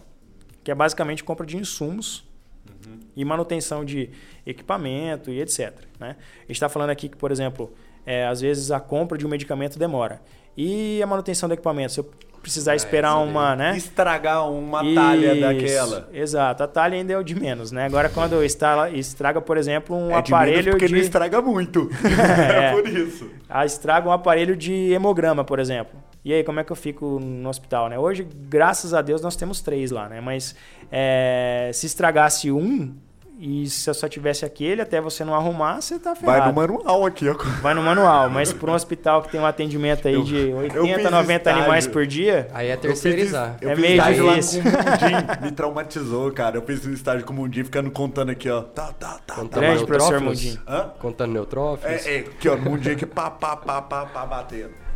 [0.63, 2.25] que é basicamente compra de insumos
[2.67, 2.99] uhum.
[3.15, 4.09] e manutenção de
[4.45, 5.73] equipamento e etc.
[5.99, 6.15] Né?
[6.37, 7.73] A gente está falando aqui que, por exemplo,
[8.05, 10.21] é, às vezes a compra de um medicamento demora.
[10.55, 11.93] E a manutenção do equipamento?
[11.93, 12.09] Se eu
[12.47, 13.75] precisar é, esperar uma, né?
[13.75, 16.09] Estragar uma talha Isso, daquela.
[16.13, 17.85] Exato, a talha ainda é o de menos, né?
[17.85, 20.69] Agora quando estraga, estraga por exemplo, um é aparelho de...
[20.71, 20.93] porque de...
[20.93, 21.89] não estraga muito.
[22.49, 23.29] é, por isso.
[23.49, 25.99] Ah, estraga um aparelho de hemograma, por exemplo.
[26.23, 27.99] E aí, como é que eu fico no hospital, né?
[27.99, 30.19] Hoje, graças a Deus, nós temos três lá, né?
[30.21, 30.55] Mas
[30.91, 32.95] é, se estragasse um,
[33.39, 36.39] e se eu só tivesse aquele, até você não arrumar, você tá ferrado.
[36.39, 37.35] Vai no manual aqui, ó.
[37.61, 41.11] Vai no manual, mas para um hospital que tem um atendimento aí eu, de 80,
[41.11, 41.59] 90 estágio.
[41.59, 42.47] animais por dia.
[42.51, 43.57] Aí é terceirizar.
[43.61, 44.63] Eu fiz, eu é meio estágio difícil.
[44.63, 45.45] lá com o Mundim.
[45.45, 46.57] Me traumatizou, cara.
[46.57, 48.63] Eu fiz um estágio com o Mundim ficando contando aqui, ó.
[48.63, 49.35] Tá, tá, tá.
[49.35, 50.57] Contando Grande professor Mundim.
[50.67, 50.89] Hã?
[50.97, 52.07] Contando neutrófilos.
[52.07, 52.57] É, é, aqui, ó.
[52.57, 54.87] Mundim aqui, pá, pá, pá, pá, pá, batendo.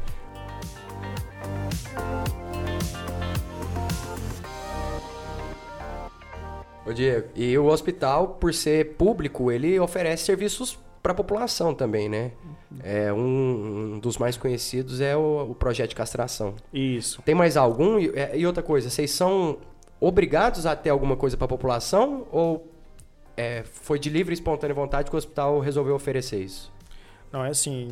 [6.86, 12.10] Ô Diego, e o hospital, por ser público, ele oferece serviços para a população também,
[12.10, 12.32] né?
[12.84, 16.56] É, um, um, dos mais conhecidos é o, o, projeto de castração.
[16.74, 17.22] Isso.
[17.22, 18.00] Tem mais algum?
[18.00, 19.58] E, é, e outra coisa, vocês são
[20.00, 22.68] obrigados a ter alguma coisa para a população ou
[23.38, 26.72] é, foi de livre e espontânea vontade que o hospital resolveu oferecer isso?
[27.32, 27.90] Não, é assim,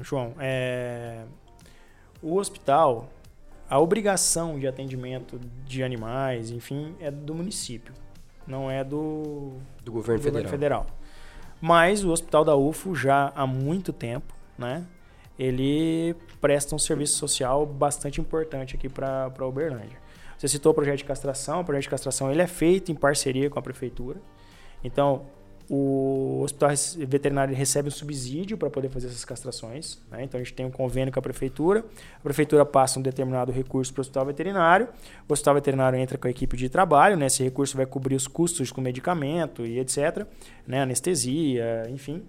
[0.00, 0.34] João.
[0.38, 1.22] É...
[2.22, 3.08] O hospital,
[3.68, 7.94] a obrigação de atendimento de animais, enfim, é do município
[8.46, 9.52] não é do,
[9.84, 10.86] do governo, do governo federal.
[11.60, 14.84] Mas o Hospital da UFO já há muito tempo, né?
[15.38, 19.98] Ele presta um serviço social bastante importante aqui para Uberlândia.
[20.38, 21.60] Você citou o projeto de castração.
[21.60, 24.20] O projeto de castração ele é feito em parceria com a prefeitura.
[24.82, 25.26] Então,
[25.68, 26.70] o hospital
[27.06, 29.98] veterinário recebe um subsídio para poder fazer essas castrações.
[30.10, 30.24] Né?
[30.24, 31.84] Então a gente tem um convênio com a prefeitura.
[32.18, 34.88] A prefeitura passa um determinado recurso para o hospital veterinário.
[35.26, 37.16] O hospital veterinário entra com a equipe de trabalho.
[37.16, 37.26] Né?
[37.26, 40.26] Esse recurso vai cobrir os custos com medicamento e etc.
[40.66, 40.82] Né?
[40.82, 42.22] Anestesia, enfim.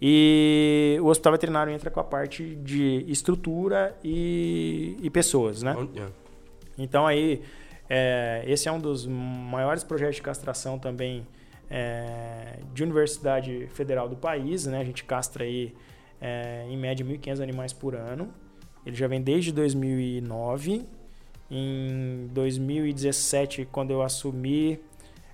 [0.00, 5.64] E o hospital veterinário entra com a parte de estrutura e, e pessoas.
[5.64, 5.74] Né?
[6.78, 7.42] Então aí,
[7.90, 11.26] é, esse é um dos maiores projetos de castração também
[11.70, 14.80] é, de universidade federal do país, né?
[14.80, 15.74] A gente castra aí
[16.20, 18.32] é, em média 1.500 animais por ano.
[18.84, 20.84] Ele já vem desde 2009.
[21.50, 24.78] Em 2017, quando eu assumi,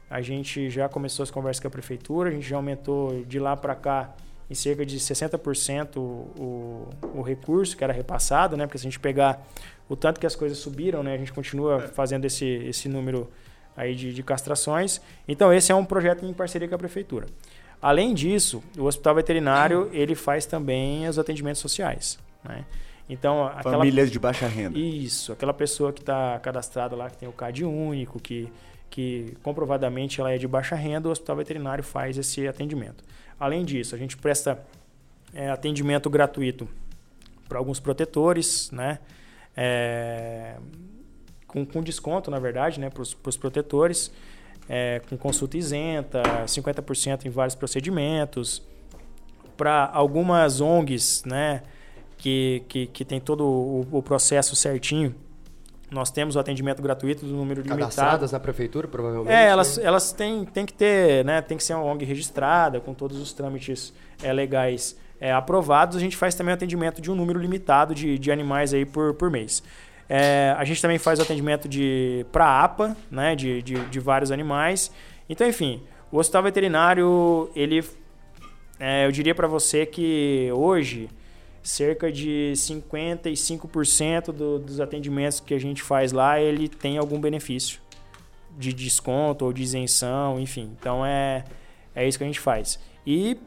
[0.08, 3.56] a gente já começou as conversas com a prefeitura, a gente já aumentou de lá
[3.56, 4.14] para cá
[4.48, 8.66] em cerca de 60% o, o, o recurso que era repassado, né?
[8.66, 9.44] Porque se a gente pegar
[9.88, 11.14] o tanto que as coisas subiram, né?
[11.14, 11.88] A gente continua é.
[11.88, 13.28] fazendo esse, esse número
[13.76, 15.00] aí de, de castrações.
[15.26, 17.26] Então esse é um projeto em parceria com a prefeitura.
[17.80, 22.64] Além disso, o hospital veterinário ele faz também os atendimentos sociais, né?
[23.08, 23.76] Então, aquela...
[23.76, 24.78] Famílias de baixa renda.
[24.78, 28.50] Isso, aquela pessoa que está cadastrada lá, que tem o CAD único, que,
[28.88, 33.04] que comprovadamente ela é de baixa renda, o hospital veterinário faz esse atendimento.
[33.38, 34.58] Além disso, a gente presta
[35.34, 36.66] é, atendimento gratuito
[37.48, 39.00] para alguns protetores, né?
[39.56, 40.56] É,
[41.54, 44.10] com, com desconto, na verdade, né, para os protetores,
[44.68, 48.60] é, com consulta isenta, 50% em vários procedimentos.
[49.56, 51.62] Para algumas ONGs, né,
[52.18, 55.14] que, que, que tem todo o, o processo certinho,
[55.92, 57.82] nós temos o atendimento gratuito do número limitado.
[57.82, 59.32] Cadastradas na prefeitura, provavelmente?
[59.32, 59.84] É, elas, né?
[59.84, 61.40] elas têm, têm que ter, né?
[61.40, 65.96] Tem que ser uma ONG registrada, com todos os trâmites é, legais é, aprovados.
[65.96, 69.14] A gente faz também o atendimento de um número limitado de, de animais aí por,
[69.14, 69.62] por mês.
[70.08, 74.90] É, a gente também faz atendimento de para APA, né, de, de, de, vários animais.
[75.28, 77.82] Então, enfim, o hospital veterinário, ele,
[78.78, 81.08] é, eu diria para você que hoje
[81.62, 87.80] cerca de 55% do, dos atendimentos que a gente faz lá, ele tem algum benefício
[88.56, 90.70] de desconto ou de isenção, enfim.
[90.78, 91.44] Então é,
[91.94, 92.78] é isso que a gente faz.
[93.06, 93.38] E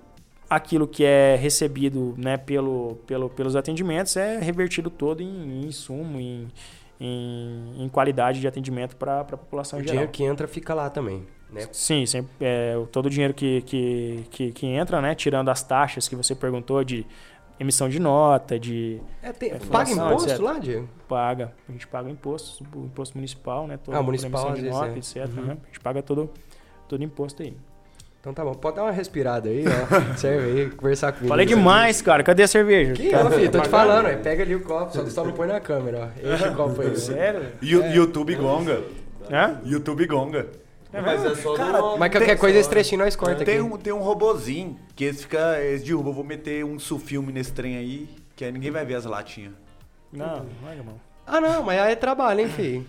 [0.49, 6.19] aquilo que é recebido né, pelo, pelo, pelos atendimentos é revertido todo em, em insumo,
[6.19, 6.47] em,
[6.99, 9.91] em, em, qualidade de atendimento para a população o geral.
[9.91, 11.67] O dinheiro que entra fica lá também, né?
[11.71, 16.07] Sim, sempre, é, todo o dinheiro que, que, que, que, entra, né, tirando as taxas
[16.07, 17.05] que você perguntou de
[17.59, 19.01] emissão de nota, de...
[19.21, 20.41] É, tem, é, paga imposto etc.
[20.41, 20.89] lá, Diego?
[21.07, 21.53] Paga.
[21.67, 23.77] A gente paga imposto, imposto municipal, né?
[23.77, 24.97] Todo, ah, municipal, emissão de nota, é.
[24.97, 25.37] etc.
[25.37, 25.45] Uhum.
[25.45, 25.57] Né?
[25.63, 26.29] A gente paga todo,
[26.87, 27.57] todo imposto aí.
[28.27, 30.01] Então tá bom, pode dar uma respirada aí, ó.
[30.17, 31.29] Serve aí, conversar comigo.
[31.29, 32.21] Falei demais, cara.
[32.23, 32.91] Cadê a cerveja?
[32.91, 34.17] Que ó, filho, tô te falando, aí.
[34.17, 36.33] Pega ali o copo, só, só não põe na câmera, ó.
[36.33, 36.93] Enche o copo aí.
[36.97, 37.43] Sério?
[37.63, 37.95] É.
[37.95, 38.81] YouTube Gonga.
[39.31, 39.61] Hã?
[39.63, 40.47] YouTube Gonga.
[40.91, 41.97] Mas é só Cara, no...
[41.97, 43.63] Mas qualquer Tem- coisa esse trechinho nós corta Tem aqui.
[43.63, 45.63] um, tem um robozinho que esse fica.
[45.63, 46.09] Esse derruba.
[46.09, 49.53] Eu vou meter um sulfilme nesse trem aí, que aí ninguém vai ver as latinhas.
[50.11, 50.99] Não, larga a mão.
[51.25, 52.85] Ah, não, mas aí é trabalho, hein, filho?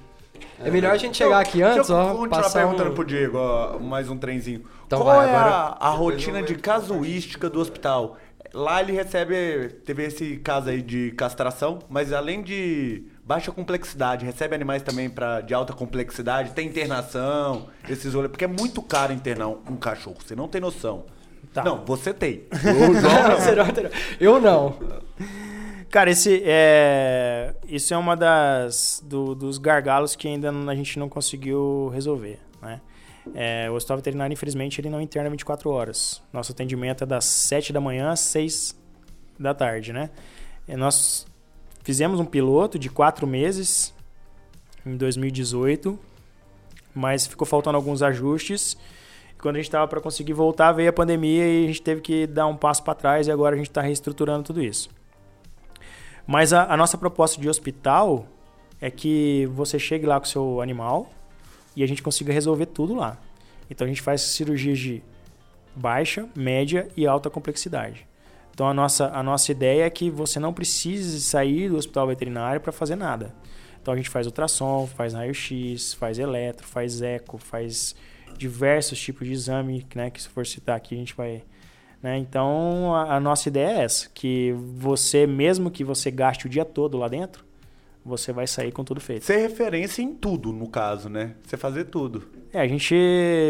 [0.62, 2.14] É melhor a gente chegar aqui Deixa antes, eu ó.
[2.14, 2.94] continuar Passar perguntando um...
[2.94, 4.62] pro Diego, ó, mais um trenzinho.
[4.86, 8.16] Então Qual vai, é agora- a, a rotina de casuística do hospital?
[8.54, 14.54] Lá ele recebe, teve esse caso aí de castração, mas além de baixa complexidade, recebe
[14.54, 19.48] animais também pra, de alta complexidade, tem internação, esses rolês, porque é muito caro internar
[19.48, 21.04] um, cachorro, você não tem noção.
[21.52, 21.62] Tá.
[21.62, 22.42] Não, você tem.
[22.52, 23.90] Você não.
[24.20, 24.76] Eu não.
[25.90, 27.54] Cara, esse é.
[27.66, 29.02] Isso é uma das.
[29.04, 32.80] do- dos gargalos que ainda a gente não conseguiu resolver, né?
[33.34, 36.22] É, o hospital veterinário, infelizmente, ele não interna 24 horas.
[36.32, 38.78] Nosso atendimento é das 7 da manhã às 6
[39.38, 40.10] da tarde, né?
[40.66, 41.26] E nós
[41.82, 43.94] fizemos um piloto de 4 meses
[44.84, 45.98] em 2018,
[46.94, 48.76] mas ficou faltando alguns ajustes.
[49.40, 52.26] Quando a gente estava para conseguir voltar, veio a pandemia e a gente teve que
[52.26, 54.88] dar um passo para trás e agora a gente está reestruturando tudo isso.
[56.28, 58.26] Mas a, a nossa proposta de hospital
[58.78, 61.10] é que você chegue lá com o seu animal
[61.74, 63.16] e a gente consiga resolver tudo lá.
[63.70, 65.02] Então a gente faz cirurgias de
[65.74, 68.06] baixa, média e alta complexidade.
[68.52, 72.60] Então a nossa, a nossa ideia é que você não precise sair do hospital veterinário
[72.60, 73.34] para fazer nada.
[73.80, 77.96] Então a gente faz ultrassom, faz raio-x, faz eletro, faz eco, faz
[78.36, 81.42] diversos tipos de exame, né, que se for citar aqui a gente vai
[82.02, 82.18] né?
[82.18, 86.64] Então a, a nossa ideia é essa, que você, mesmo que você gaste o dia
[86.64, 87.44] todo lá dentro,
[88.04, 89.24] você vai sair com tudo feito.
[89.24, 91.34] Ser referência em tudo, no caso, né?
[91.44, 92.28] Você fazer tudo.
[92.52, 92.94] É, a gente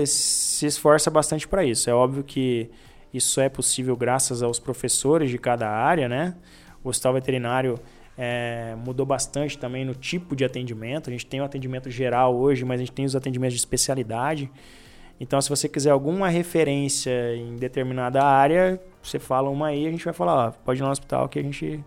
[0.07, 1.89] se esforça bastante para isso.
[1.89, 2.69] É óbvio que
[3.15, 6.35] isso só é possível graças aos professores de cada área, né?
[6.83, 7.79] O hospital veterinário
[8.17, 11.09] é, mudou bastante também no tipo de atendimento.
[11.09, 14.51] A gente tem o atendimento geral hoje, mas a gente tem os atendimentos de especialidade.
[15.21, 20.05] Então, se você quiser alguma referência em determinada área, você fala uma aí, a gente
[20.05, 21.83] vai falar, ó, pode ir lá no hospital que a gente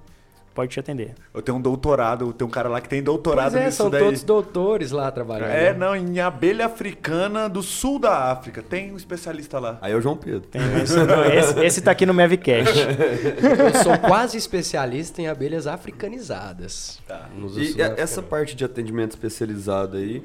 [0.53, 1.15] pode te atender.
[1.33, 3.89] Eu tenho um doutorado, tem um cara lá que tem doutorado Pois é, nisso são
[3.89, 4.03] daí.
[4.03, 5.49] todos doutores lá trabalhando.
[5.49, 8.61] É, não, em abelha africana do sul da África.
[8.61, 9.77] Tem um especialista lá.
[9.81, 10.41] Aí é o João Pedro.
[10.41, 10.95] Tem esse,
[11.37, 12.75] esse, esse tá aqui no Mavcast.
[12.77, 16.99] Eu sou quase especialista em abelhas africanizadas.
[17.07, 17.29] Tá.
[17.35, 20.21] Nos E essa parte de atendimento especializado aí,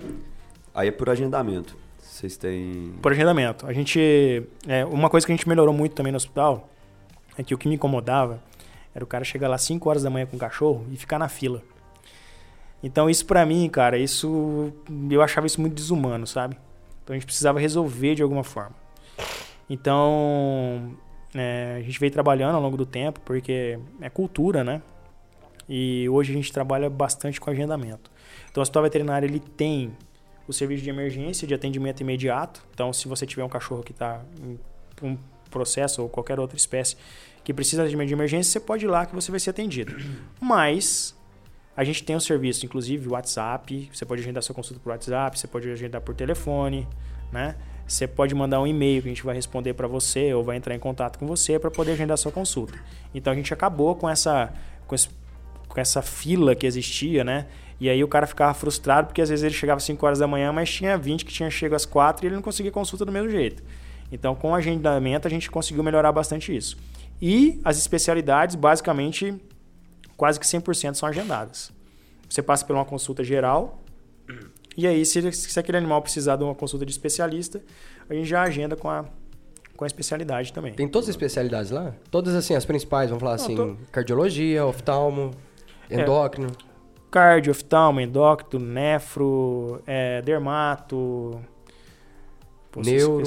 [0.75, 1.77] aí é por agendamento.
[2.17, 2.95] Vocês têm...
[3.03, 3.67] Por agendamento.
[3.67, 4.43] A gente.
[4.67, 6.67] é, uma coisa que a gente melhorou muito também no hospital
[7.37, 8.43] é que o que me incomodava
[8.95, 11.29] era o cara chegar lá 5 horas da manhã com o cachorro e ficar na
[11.29, 11.63] fila.
[12.83, 14.73] Então, isso pra mim, cara, isso.
[15.11, 16.57] Eu achava isso muito desumano, sabe?
[17.05, 18.75] Então a gente precisava resolver de alguma forma.
[19.69, 20.97] Então.
[21.35, 24.81] é, a gente veio trabalhando ao longo do tempo, porque é cultura, né?
[25.69, 28.11] E hoje a gente trabalha bastante com agendamento.
[28.51, 29.93] Então, o hospital veterinário ele tem
[30.47, 32.63] o serviço de emergência de atendimento imediato.
[32.73, 34.59] Então, se você tiver um cachorro que está em
[35.03, 35.19] um
[35.51, 36.97] processo ou qualquer outra espécie
[37.45, 39.95] que precisa de atendimento de emergência, você pode ir lá que você vai ser atendido.
[40.41, 41.17] Mas
[41.77, 43.91] a gente tem um serviço, inclusive WhatsApp.
[43.93, 46.89] Você pode agendar sua consulta por WhatsApp, você pode agendar por telefone,
[47.31, 47.57] né?
[47.87, 50.75] Você pode mandar um e-mail que a gente vai responder para você ou vai entrar
[50.75, 52.77] em contato com você para poder agendar sua consulta.
[53.15, 54.53] Então a gente acabou com essa
[54.89, 55.09] com, esse,
[55.69, 57.47] com essa fila que existia, né?
[57.79, 60.27] E aí o cara ficava frustrado porque às vezes ele chegava às 5 horas da
[60.27, 63.13] manhã, mas tinha 20 que tinha chego às 4 e ele não conseguia consulta do
[63.13, 63.63] mesmo jeito.
[64.11, 66.77] Então, com o agendamento, a gente conseguiu melhorar bastante isso.
[67.21, 69.35] E as especialidades, basicamente,
[70.17, 71.71] quase que 100% são agendadas.
[72.29, 73.83] Você passa por uma consulta geral,
[74.77, 77.63] e aí, se, se aquele animal precisar de uma consulta de especialista,
[78.09, 79.05] a gente já agenda com a,
[79.77, 80.73] com a especialidade também.
[80.75, 81.95] Tem todas as especialidades lá?
[82.11, 85.31] Todas assim, as principais, vamos falar assim, tô- cardiologia, oftalmo,
[85.91, 85.97] É.
[87.17, 91.41] Cardio, oftalmo, endócrino, nefro, é, dermato...
[92.71, 93.25] Pô, eu Neuro.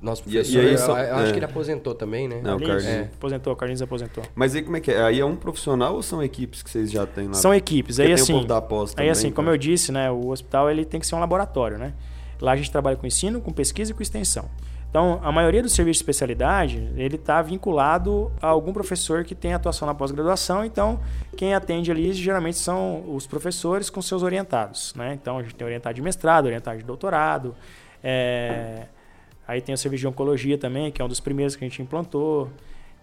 [0.00, 1.30] Nosso E- e professor, aí eu, só- eu acho é.
[1.30, 2.40] que ele aposentou também, né?
[2.42, 2.84] Não, o Carlinhos.
[2.84, 3.00] É.
[3.14, 4.24] aposentou, Carlinhos aposentou.
[4.34, 5.00] Mas aí como é que é?
[5.04, 7.34] Aí é um profissional ou são equipes que vocês já têm lá?
[7.34, 7.94] São equipes.
[7.94, 9.54] Porque Aí tem o assim, povo da pós aí também, assim, como então.
[9.54, 11.94] eu disse, né, o hospital ele tem que ser um laboratório, né?
[12.40, 14.50] Lá a gente trabalha com ensino, com pesquisa e com extensão.
[14.92, 19.54] Então, a maioria dos serviços de especialidade, ele está vinculado a algum professor que tem
[19.54, 20.66] atuação na pós-graduação.
[20.66, 21.00] Então,
[21.34, 25.14] quem atende ali geralmente são os professores com seus orientados, né?
[25.14, 27.54] Então, a gente tem orientado de mestrado, orientado de doutorado.
[28.04, 28.82] é,
[29.48, 31.80] Aí tem o serviço de oncologia também, que é um dos primeiros que a gente
[31.80, 32.50] implantou.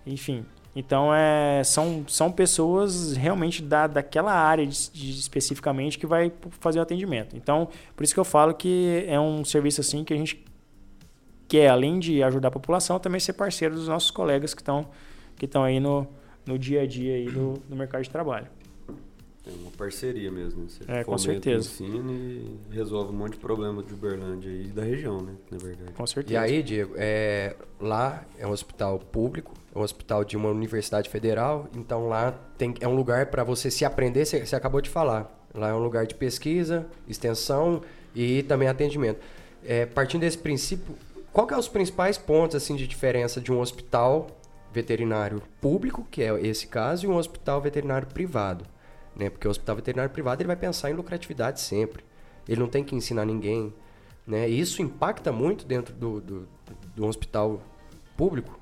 [0.05, 6.31] Enfim, então é, são, são pessoas realmente da, daquela área de- de- especificamente que vai
[6.59, 7.35] fazer o atendimento.
[7.35, 10.45] Então, por isso que eu falo que é um serviço assim que a gente
[11.49, 14.87] quer, além de ajudar a população, também ser parceiro dos nossos colegas que estão
[15.35, 16.05] que estão aí no,
[16.45, 18.47] no dia a dia aí do, do mercado de trabalho.
[19.47, 20.69] É uma parceria mesmo.
[20.69, 21.57] Você É, com certeza.
[21.57, 25.33] o ensino e resolve um monte de problema de Uberlândia e da região, né?
[25.49, 25.93] Na verdade.
[25.93, 26.33] Com certeza.
[26.33, 31.09] E aí, Diego, é, lá é um hospital público, é um hospital de uma universidade
[31.09, 34.89] federal, então lá tem, é um lugar para você se aprender, você, você acabou de
[34.89, 35.35] falar.
[35.53, 37.81] Lá é um lugar de pesquisa, extensão
[38.13, 39.19] e também atendimento.
[39.63, 40.95] É, partindo desse princípio,
[41.31, 44.27] qual que é os principais pontos assim de diferença de um hospital
[44.71, 48.65] veterinário público, que é esse caso, e um hospital veterinário privado?
[49.15, 49.29] Né?
[49.29, 52.03] Porque o hospital veterinário privado ele vai pensar em lucratividade sempre.
[52.47, 53.73] Ele não tem que ensinar ninguém.
[54.25, 54.49] Né?
[54.49, 56.47] E isso impacta muito dentro do, do,
[56.95, 57.61] do hospital
[58.15, 58.59] público.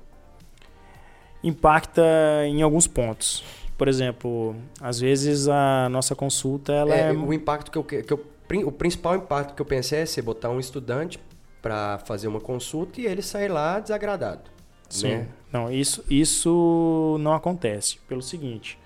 [1.42, 2.02] Impacta
[2.46, 3.44] em alguns pontos.
[3.76, 8.12] Por exemplo, às vezes a nossa consulta ela É, é, O impacto que eu, que
[8.12, 8.26] eu-
[8.66, 11.20] o principal impacto que eu pensei é você botar um estudante
[11.60, 14.50] para fazer uma consulta e ele sair lá desagradado.
[14.88, 15.08] Sim.
[15.08, 15.28] Né?
[15.52, 17.98] Não, isso, isso não acontece.
[18.08, 18.78] Pelo seguinte,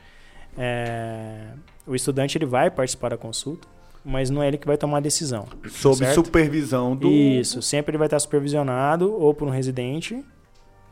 [0.56, 1.48] é,
[1.86, 3.66] o estudante ele vai participar da consulta,
[4.04, 5.46] mas não é ele que vai tomar a decisão.
[5.70, 6.14] Sob certo?
[6.14, 7.08] supervisão do.
[7.08, 10.24] Isso, sempre ele vai estar supervisionado ou por um residente,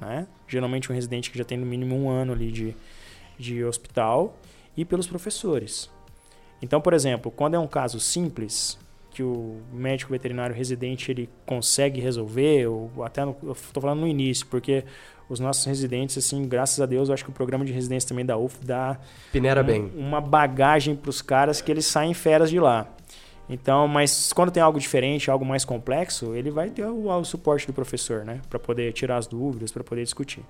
[0.00, 0.26] né?
[0.46, 2.76] Geralmente um residente que já tem no mínimo um ano ali de,
[3.38, 4.36] de hospital
[4.76, 5.90] e pelos professores.
[6.62, 8.78] Então, por exemplo, quando é um caso simples
[9.20, 14.08] que o médico veterinário residente ele consegue resolver, ou até no, eu estou falando no
[14.08, 14.82] início, porque
[15.28, 18.24] os nossos residentes, assim, graças a Deus, eu acho que o programa de residência também
[18.24, 18.98] da UF dá
[19.30, 19.92] Peneira um- bem.
[19.94, 22.88] uma bagagem para os caras que eles saem feras de lá.
[23.46, 27.66] Então, mas quando tem algo diferente, algo mais complexo, ele vai ter o, o suporte
[27.66, 30.42] do professor, né, para poder tirar as dúvidas, para poder discutir.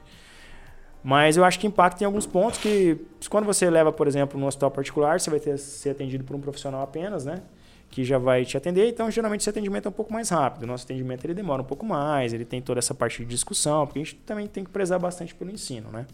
[1.03, 4.47] Mas eu acho que impacta em alguns pontos que quando você leva, por exemplo, no
[4.47, 7.43] hospital particular, você vai ter ser atendido por um profissional apenas, né?
[7.91, 8.89] Que já vai te atender.
[8.89, 10.63] Então, geralmente, esse atendimento é um pouco mais rápido.
[10.63, 13.85] O nosso atendimento ele demora um pouco mais, ele tem toda essa parte de discussão,
[13.87, 16.07] porque a gente também tem que prezar bastante pelo ensino, né?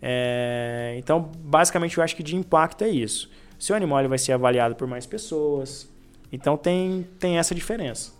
[0.00, 3.30] É, então, basicamente, eu acho que de impacto é isso.
[3.58, 5.88] Seu animal ele vai ser avaliado por mais pessoas.
[6.32, 8.12] Então, tem, tem essa diferença.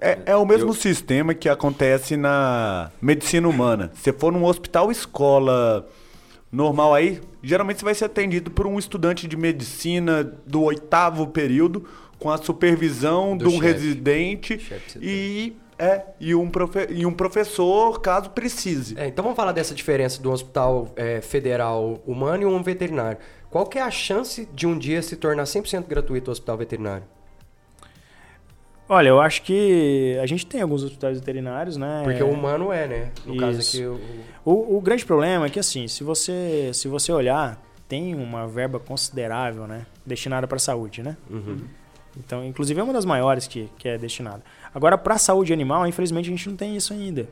[0.00, 3.90] É, é o mesmo Eu- sistema que acontece na medicina humana.
[3.94, 5.88] Se for num hospital escola
[6.50, 11.84] normal aí, geralmente você vai ser atendido por um estudante de medicina do oitavo período,
[12.18, 13.72] com a supervisão Do de um chefe.
[13.72, 18.98] residente Chefe, e, é, e, um profe- e um professor, caso precise.
[18.98, 23.18] É, então vamos falar dessa diferença do hospital é, federal humano e um veterinário.
[23.50, 27.04] Qual que é a chance de um dia se tornar 100% gratuito o hospital veterinário?
[28.88, 32.00] Olha, eu acho que a gente tem alguns hospitais veterinários, né?
[32.04, 33.10] Porque o humano é, né?
[33.26, 33.76] No caso Isso.
[33.76, 34.00] aqui, o,
[34.44, 38.80] O, o grande problema é que, assim, se você, se você olhar, tem uma verba
[38.80, 39.84] considerável, né?
[40.06, 41.16] Destinada para a saúde, né?
[41.28, 41.60] Uhum.
[42.16, 44.42] Então, inclusive, é uma das maiores que, que é destinada.
[44.74, 47.28] Agora, para a saúde animal, infelizmente, a gente não tem isso ainda.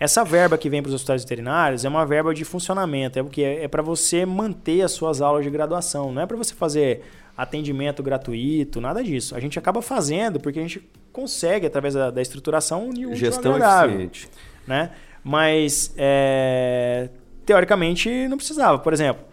[0.00, 3.42] Essa verba que vem para os hospitais veterinários é uma verba de funcionamento, é porque
[3.42, 7.02] é, para você manter as suas aulas de graduação, não é para você fazer
[7.38, 9.36] atendimento gratuito, nada disso.
[9.36, 13.54] A gente acaba fazendo porque a gente consegue, através da, da estruturação, unir o Gestão
[13.54, 14.28] agradável eficiente.
[14.66, 14.90] né?
[15.22, 17.10] Mas é,
[17.46, 18.80] teoricamente não precisava.
[18.80, 19.24] Por exemplo,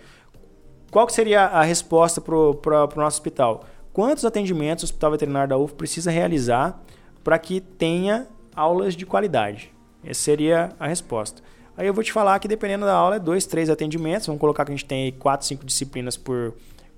[0.92, 3.66] qual seria a resposta para o nosso hospital?
[3.92, 6.80] Quantos atendimentos o Hospital Veterinário da UF precisa realizar
[7.24, 9.74] para que tenha aulas de qualidade?
[10.04, 11.42] Essa seria a resposta.
[11.76, 14.28] Aí eu vou te falar que dependendo da aula é dois, três atendimentos.
[14.28, 16.54] Vamos colocar que a gente tem quatro, cinco disciplinas por,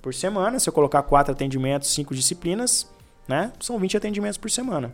[0.07, 0.57] por semana.
[0.57, 2.89] Se eu colocar quatro atendimentos, cinco disciplinas,
[3.27, 3.51] né?
[3.59, 4.93] São 20 atendimentos por semana.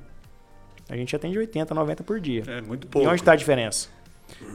[0.89, 2.43] A gente atende 80, 90 por dia.
[2.47, 3.07] É muito E pouco.
[3.07, 3.89] onde está a diferença?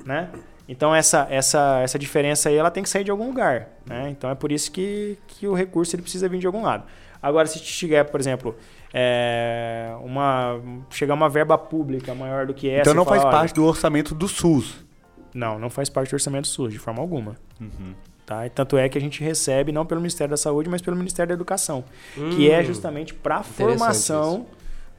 [0.04, 0.28] Né?
[0.68, 3.68] Então essa, essa, essa diferença aí ela tem que sair de algum lugar.
[3.86, 4.10] Né?
[4.10, 6.82] Então é por isso que, que o recurso ele precisa vir de algum lado.
[7.22, 8.56] Agora, se tiver, por exemplo,
[8.92, 12.80] é, uma, chegar uma verba pública maior do que essa.
[12.80, 14.84] Então e não falar, faz olha, parte do orçamento do SUS.
[15.32, 17.36] Não, não faz parte do orçamento SUS, de forma alguma.
[17.60, 17.94] Uhum.
[18.28, 18.46] Tá?
[18.46, 21.28] E tanto é que a gente recebe não pelo Ministério da Saúde, mas pelo Ministério
[21.28, 21.84] da Educação,
[22.28, 24.46] que é Hum, justamente para a formação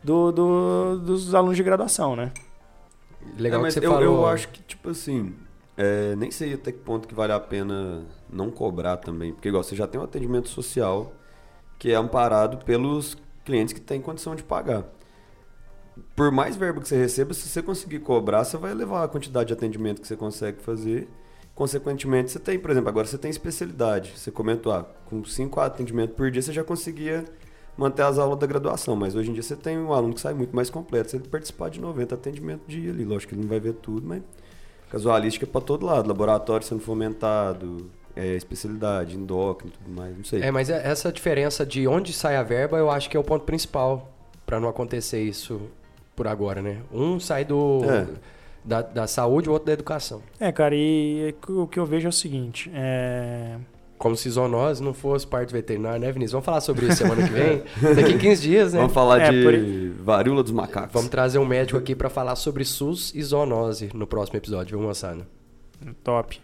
[0.04, 2.32] do, do- dos alunos de graduação, né?
[3.38, 4.02] Legal É, que mas você eu, falou.
[4.02, 5.36] eu acho que, tipo assim,
[5.78, 9.34] é, nem sei até que ponto que vale a pena não cobrar também.
[9.34, 11.14] Porque, igual, você já tem um atendimento social
[11.80, 14.86] que é amparado pelos clientes que têm condição de pagar.
[16.16, 19.48] Por mais verba que você receba, se você conseguir cobrar, você vai elevar a quantidade
[19.48, 21.08] de atendimento que você consegue fazer.
[21.60, 24.14] Consequentemente, você tem, por exemplo, agora você tem especialidade.
[24.16, 27.26] Você comentou, ah, com 5 atendimentos por dia você já conseguia
[27.78, 30.34] manter as aulas da graduação, mas hoje em dia você tem um aluno que sai
[30.34, 31.12] muito mais completo.
[31.12, 34.08] Se ele participar de 90 atendimentos dia ali, lógico que ele não vai ver tudo,
[34.08, 34.22] mas
[34.90, 40.24] casualística é para todo lado, laboratório sendo fomentado, é, especialidade, endócrino e tudo mais, não
[40.24, 40.42] sei.
[40.42, 43.24] É, mas é- essa diferença de onde sai a verba, eu acho que é o
[43.24, 44.10] ponto principal
[44.46, 45.60] para não acontecer isso
[46.16, 46.84] por agora, né?
[46.90, 48.08] Um sai do É.
[48.64, 50.22] da, da saúde, o outro da educação.
[50.40, 53.56] É, cara, e o que eu vejo é o seguinte: é,
[53.98, 56.32] como se zoonose não fosse parte veterinária, né, Vinícius?
[56.34, 57.64] Vamos falar sobre isso semana que vem.
[57.96, 58.80] Daqui 15 dias, né?
[58.80, 60.94] Vamos falar É, de por- varíola dos macacos.
[60.94, 64.88] Vamos trazer um médico aqui pra falar sobre SUS e zoonose no próximo episódio, viu,
[64.88, 65.28] moçada?
[66.04, 66.40] Top.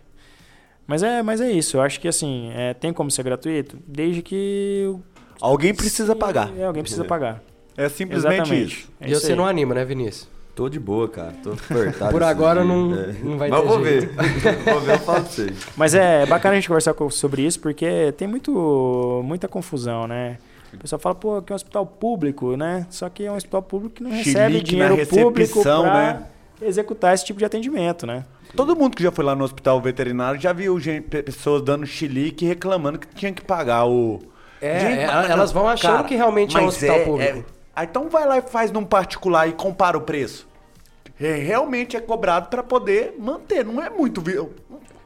[0.87, 1.77] Mas é, mas é isso.
[1.77, 4.93] Eu acho que assim, é, tem como ser gratuito, desde que.
[5.41, 6.51] Alguém precisa pagar.
[6.57, 7.07] É, alguém precisa É.
[7.07, 7.43] pagar.
[7.77, 8.65] É simplesmente Exatamente.
[8.73, 8.89] isso.
[9.01, 9.37] É e isso você aí.
[9.37, 10.29] não anima, né, Vinícius?
[10.55, 11.33] Tô de boa, cara.
[11.43, 12.11] Tô apertado.
[12.11, 13.13] Por agora não- É.
[13.21, 14.07] não vai Mas ter vou jeito.
[14.15, 14.55] ver.
[14.71, 15.57] vou ver, eu falo pra vocês.
[15.75, 20.37] Mas é bacana a gente conversar co- sobre isso, porque tem muito, muita confusão, né?
[20.73, 22.87] O pessoal fala, pô, que é um hospital público, né?
[22.89, 26.23] Só que é um hospital público que não Chilique recebe dinheiro público pra né?
[26.61, 28.23] executar esse tipo de atendimento, né?
[28.55, 31.85] Todo mundo que já foi lá no hospital veterinário já viu gente, pe- pessoas dando
[31.85, 34.19] chilique e reclamando que tinha que pagar o.
[34.61, 37.45] É, Gente, é, mas- elas vão achando cara, que realmente é um mas hospital público.
[37.75, 40.47] Ah, então vai lá e faz num particular e compara o preço.
[41.19, 44.23] É, realmente é cobrado para poder manter, não é muito.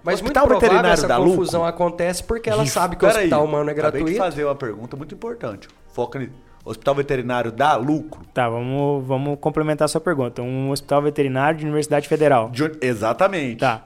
[0.03, 1.75] Mas o muito veterinário essa dá confusão lucro?
[1.75, 4.17] acontece porque ela Ih, sabe que o hospital humano é Acabei de gratuito.
[4.17, 5.67] fazer uma pergunta muito importante.
[5.91, 6.31] Foca nisso.
[6.63, 8.21] Hospital veterinário dá lucro?
[8.33, 10.41] Tá, vamos, vamos complementar a sua pergunta.
[10.41, 12.49] Um hospital veterinário de Universidade Federal.
[12.49, 13.59] De Exatamente.
[13.59, 13.85] Tá.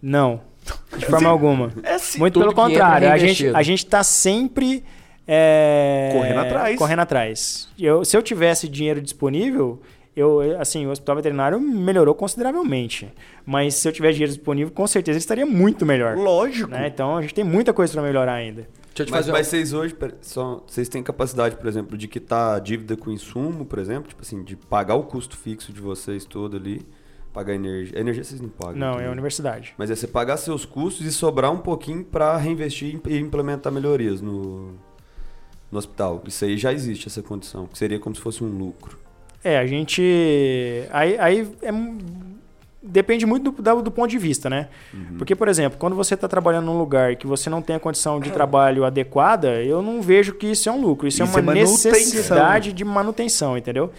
[0.00, 0.40] Não.
[0.96, 1.72] De forma alguma.
[1.82, 2.18] É sim.
[2.18, 3.10] Muito tudo pelo contrário.
[3.10, 4.84] A gente, a gente tá sempre.
[5.30, 6.78] É, Correndo atrás.
[6.78, 7.68] Correndo atrás.
[7.78, 9.78] Eu, se eu tivesse dinheiro disponível,
[10.16, 13.12] eu, assim, o hospital veterinário melhorou consideravelmente.
[13.44, 16.16] Mas se eu tivesse dinheiro disponível, com certeza ele estaria muito melhor.
[16.16, 16.70] Lógico.
[16.70, 16.88] né?
[16.88, 18.62] Então a gente tem muita coisa para melhorar ainda.
[18.62, 19.50] Deixa eu te Mas, fazer mas uma...
[19.50, 23.78] vocês hoje, só, vocês têm capacidade, por exemplo, de quitar a dívida com insumo, por
[23.78, 24.08] exemplo?
[24.08, 26.84] Tipo assim, de pagar o custo fixo de vocês todo ali,
[27.32, 27.96] pagar energia.
[27.98, 28.76] A energia vocês não pagam.
[28.76, 29.06] Não, é também.
[29.08, 29.74] a universidade.
[29.76, 34.20] Mas é você pagar seus custos e sobrar um pouquinho para reinvestir e implementar melhorias
[34.20, 34.74] no,
[35.70, 36.22] no hospital.
[36.26, 38.98] Isso aí já existe, essa condição, que seria como se fosse um lucro.
[39.44, 40.02] É, a gente.
[40.90, 41.70] Aí, aí é
[42.80, 44.68] depende muito do, do ponto de vista, né?
[44.94, 45.18] Uhum.
[45.18, 48.20] Porque, por exemplo, quando você está trabalhando num lugar que você não tem a condição
[48.20, 51.06] de trabalho adequada, eu não vejo que isso é um lucro.
[51.06, 51.92] Isso, Isso é é uma manutenção.
[51.92, 53.90] necessidade de manutenção, entendeu?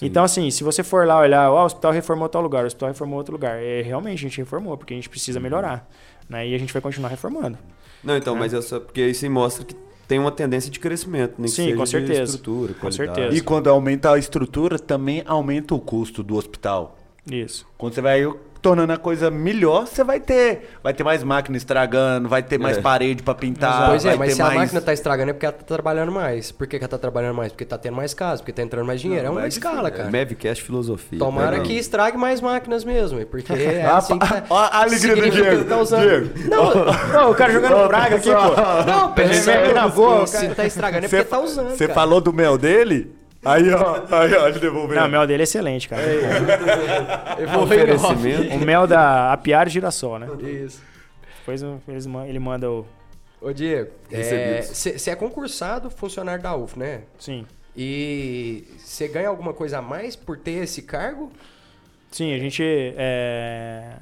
[0.00, 2.88] Então, assim, se você for lá olhar, ó, o hospital reformou tal lugar, o hospital
[2.88, 3.60] reformou outro lugar.
[3.60, 5.10] É, realmente, a gente reformou, porque a gente Uhum.
[5.10, 5.88] precisa melhorar.
[6.28, 6.46] Né?
[6.48, 7.58] E a gente vai continuar reformando.
[8.04, 8.38] Não, então, É.
[8.38, 9.74] mas é só porque isso mostra que
[10.08, 12.22] tem uma tendência de crescimento, nem que Sim, seja com de certeza.
[12.36, 13.14] estrutura, Com qualidade.
[13.14, 13.36] certeza.
[13.36, 16.96] E quando aumenta a estrutura, também aumenta o custo do hospital.
[17.30, 17.66] Isso.
[17.76, 18.26] Quando você vai
[18.60, 22.76] tornando a coisa melhor, você vai ter, vai ter mais máquina estragando, vai ter mais
[22.76, 22.80] É.
[22.80, 24.52] parede pra pintar, Pois é, mas ter se mais...
[24.56, 26.50] a máquina tá estragando é porque ela tá trabalhando mais.
[26.50, 27.52] Por que, que ela tá trabalhando mais?
[27.52, 29.26] Porque tá tendo mais casos, porque tá entrando mais dinheiro.
[29.26, 30.10] é uma mas escala, É, cara.
[30.10, 31.18] Mavcast filosofia.
[31.20, 34.42] Tomara pega que estrague mais máquinas mesmo, porque é Ah, assim que tá...
[34.50, 35.58] ó a alegria do Diego.
[35.62, 36.00] que Tá usando.
[36.02, 36.48] Diego.
[36.50, 38.90] Não, Não, o cara jogando praga aqui, pô.
[38.90, 42.32] não, pensa Ele na boa, se tá estragando é porque tá usando, Você falou do
[42.32, 43.12] mel dele?
[43.48, 44.96] Aí, ó, aí, ó, ele devolveu.
[45.00, 46.02] Não, o mel dele é excelente, cara.
[47.40, 48.54] Evoluiu Oferecimento.
[48.54, 50.28] O mel da Apiário Girassol, né?
[50.42, 50.82] Isso.
[51.38, 51.62] Depois
[52.26, 52.86] ele manda o.
[53.40, 57.02] Ô, Diego, você é concursado funcionário da UF, né?
[57.18, 57.46] Sim.
[57.76, 61.30] E você ganha alguma coisa a mais por ter esse cargo?
[62.10, 62.62] Sim, a gente.
[62.64, 63.92] é,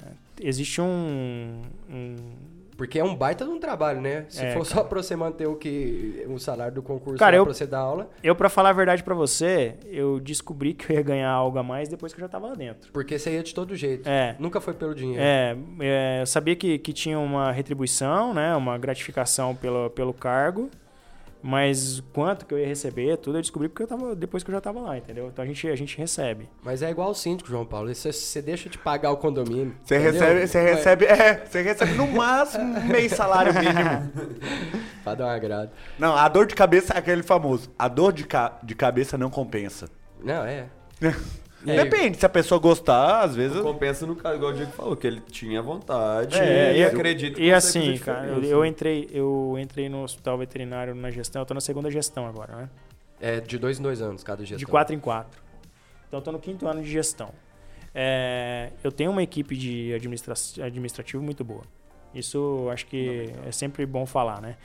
[0.41, 1.63] Existe um.
[1.91, 2.17] um-
[2.77, 4.27] Porque é um baita de um trabalho, né?
[4.29, 7.45] Se É, for só pra você manter o que o salário do concurso Cara, eu-
[7.45, 10.97] pra você dar aula, Eu, pra falar a verdade pra você, eu descobri que eu
[10.97, 12.91] ia ganhar algo a mais depois que eu já tava lá dentro.
[12.93, 14.07] porque você ia de todo jeito.
[14.09, 14.37] É.
[14.39, 15.23] Nunca foi pelo dinheiro.
[15.23, 18.55] É, é, eu sabia que, que tinha uma retribuição, né?
[18.55, 20.71] Uma gratificação pelo, pelo cargo.
[21.43, 24.55] Mas quanto que eu ia receber, tudo eu descobri porque eu tava, depois que eu
[24.55, 25.29] já tava lá, entendeu?
[25.29, 26.49] Então a gente, a gente recebe.
[26.63, 27.95] Mas é igual o síndico, João Paulo.
[27.95, 29.75] Você, você deixa de pagar o condomínio.
[29.85, 30.13] Você entendeu?
[30.21, 34.13] recebe, você recebe, é, você recebe no máximo meio salário mínimo.
[35.05, 35.71] Pra dar um agrado.
[35.99, 37.71] Não, a dor de cabeça é aquele famoso.
[37.79, 39.89] A dor de, ca- de cabeça não compensa.
[40.23, 40.67] Não, é.
[41.75, 43.61] Depende, se a pessoa gostar, às vezes.
[43.61, 47.37] Compensa no caso, igual o Diego falou, que ele tinha vontade É, e, e- acredito
[47.37, 51.47] que E assim, cara, eu, eu entrei, eu entrei no hospital veterinário na gestão, eu
[51.47, 52.71] tô na segunda gestão agora, né?
[53.21, 54.59] É de dois em dois anos cada gestão.
[54.59, 55.41] De quatro em quatro.
[56.07, 57.31] Então eu tô no quinto ano de gestão.
[57.95, 61.63] É, eu tenho uma equipe de administra administrativo muito boa.
[62.15, 64.57] Isso eu acho que é sempre bom falar, né?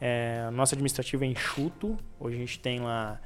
[0.00, 1.96] É, nosso administrativo é enxuto.
[2.18, 3.20] Hoje a gente tem lá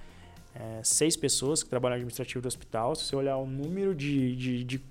[0.54, 2.94] é, seis pessoas que trabalham no administrativo do hospital.
[2.94, 4.82] Se você olhar o número de, de, de,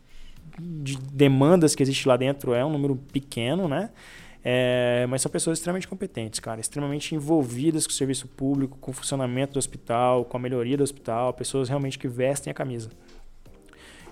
[0.59, 3.89] de demandas que existe lá dentro, é um número pequeno, né?
[4.43, 8.93] É, mas são pessoas extremamente competentes, cara, extremamente envolvidas com o serviço público, com o
[8.93, 12.89] funcionamento do hospital, com a melhoria do hospital, pessoas realmente que vestem a camisa.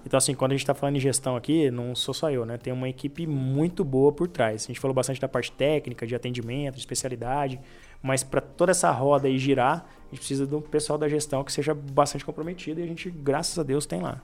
[0.06, 2.58] Então, assim, quando a gente está falando em gestão aqui, não sou só eu, né?
[2.58, 4.64] Tem uma equipe muito boa por trás.
[4.64, 7.60] A gente falou bastante da parte técnica, de atendimento, de especialidade,
[8.02, 11.44] mas para toda essa roda aí girar, a gente precisa de um pessoal da gestão
[11.44, 14.22] que seja bastante comprometido e a gente, graças a Deus, tem lá.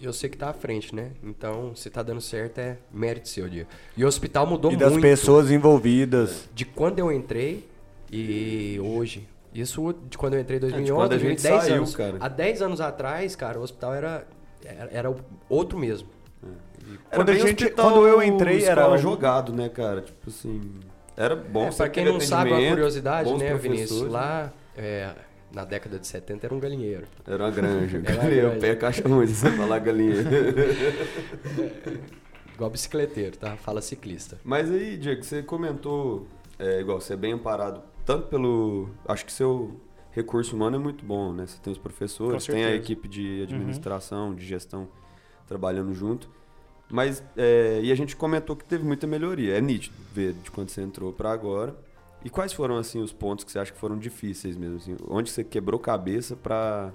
[0.00, 1.12] eu sei que tá à frente, né?
[1.22, 3.68] Então, se tá dando certo, é mérito seu, Diego.
[3.96, 4.90] E o hospital mudou E muito.
[4.92, 6.48] das pessoas envolvidas.
[6.54, 7.66] De quando eu entrei
[8.12, 9.26] e hoje.
[9.54, 11.96] Isso de quando eu entrei em 2011, quando a gente 2010 saiu, anos.
[11.96, 12.16] cara.
[12.20, 14.26] Há 10 anos atrás, cara, o hospital era,
[14.90, 15.14] era,
[15.48, 16.08] outro mesmo.
[17.10, 20.02] Quando a gente- hospital quando eu entrei, era um- jogado, né, cara?
[20.02, 20.60] Tipo assim,
[21.16, 21.62] era bom.
[21.62, 23.88] É, pra sempre quem não sabe, uma curiosidade, né, Vinícius?
[24.02, 24.12] professores.
[24.12, 25.14] Lá, é,
[25.52, 27.06] na década de 70, era um galinheiro.
[27.26, 27.98] Era uma granja.
[28.04, 28.60] Era Galinha, granja.
[28.60, 30.16] pé caixa muito, você falar galinha.
[32.54, 33.56] Igual bicicleteiro, tá?
[33.56, 34.38] Fala ciclista.
[34.42, 36.26] Mas aí, Diego, você comentou,
[36.58, 38.88] é, igual, você é bem amparado, tanto pelo...
[39.06, 39.78] Acho que seu
[40.10, 41.46] recurso humano é muito bom, né?
[41.46, 44.88] Você tem os professores, tem a equipe de administração, de gestão
[45.46, 46.30] trabalhando junto.
[46.88, 49.58] Mas, é, e a gente comentou que teve muita melhoria.
[49.58, 51.76] É nítido ver de quando você entrou para agora.
[52.26, 54.78] E quais foram, assim, os pontos que você acha que foram difíceis mesmo?
[54.78, 54.96] Assim?
[55.08, 56.92] Onde você quebrou cabeça para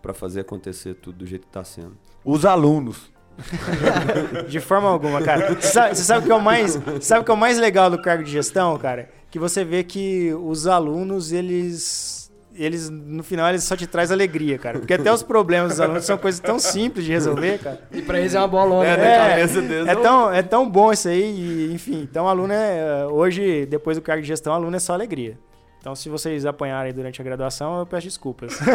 [0.00, 1.94] para fazer acontecer tudo do jeito que tá sendo?
[2.24, 3.12] Os alunos.
[4.48, 5.54] De forma alguma, cara.
[5.54, 7.58] Você sabe, você sabe o que é o mais, sabe o que é o mais
[7.58, 9.10] legal do cargo de gestão, cara?
[9.30, 12.21] Que você vê que os alunos, eles
[12.54, 14.78] eles no final eles só te traz alegria, cara.
[14.78, 17.80] Porque até os problemas dos alunos são coisas tão simples de resolver, cara.
[17.92, 19.18] E pra eles é uma bolona, É, né?
[19.18, 22.00] na cabeça deles é tão, é tão bom isso aí, e, enfim.
[22.02, 23.06] Então, aluno é.
[23.06, 25.38] Hoje, depois do cargo de gestão, aluno é só alegria.
[25.80, 28.56] Então, se vocês apanharem durante a graduação, eu peço desculpas.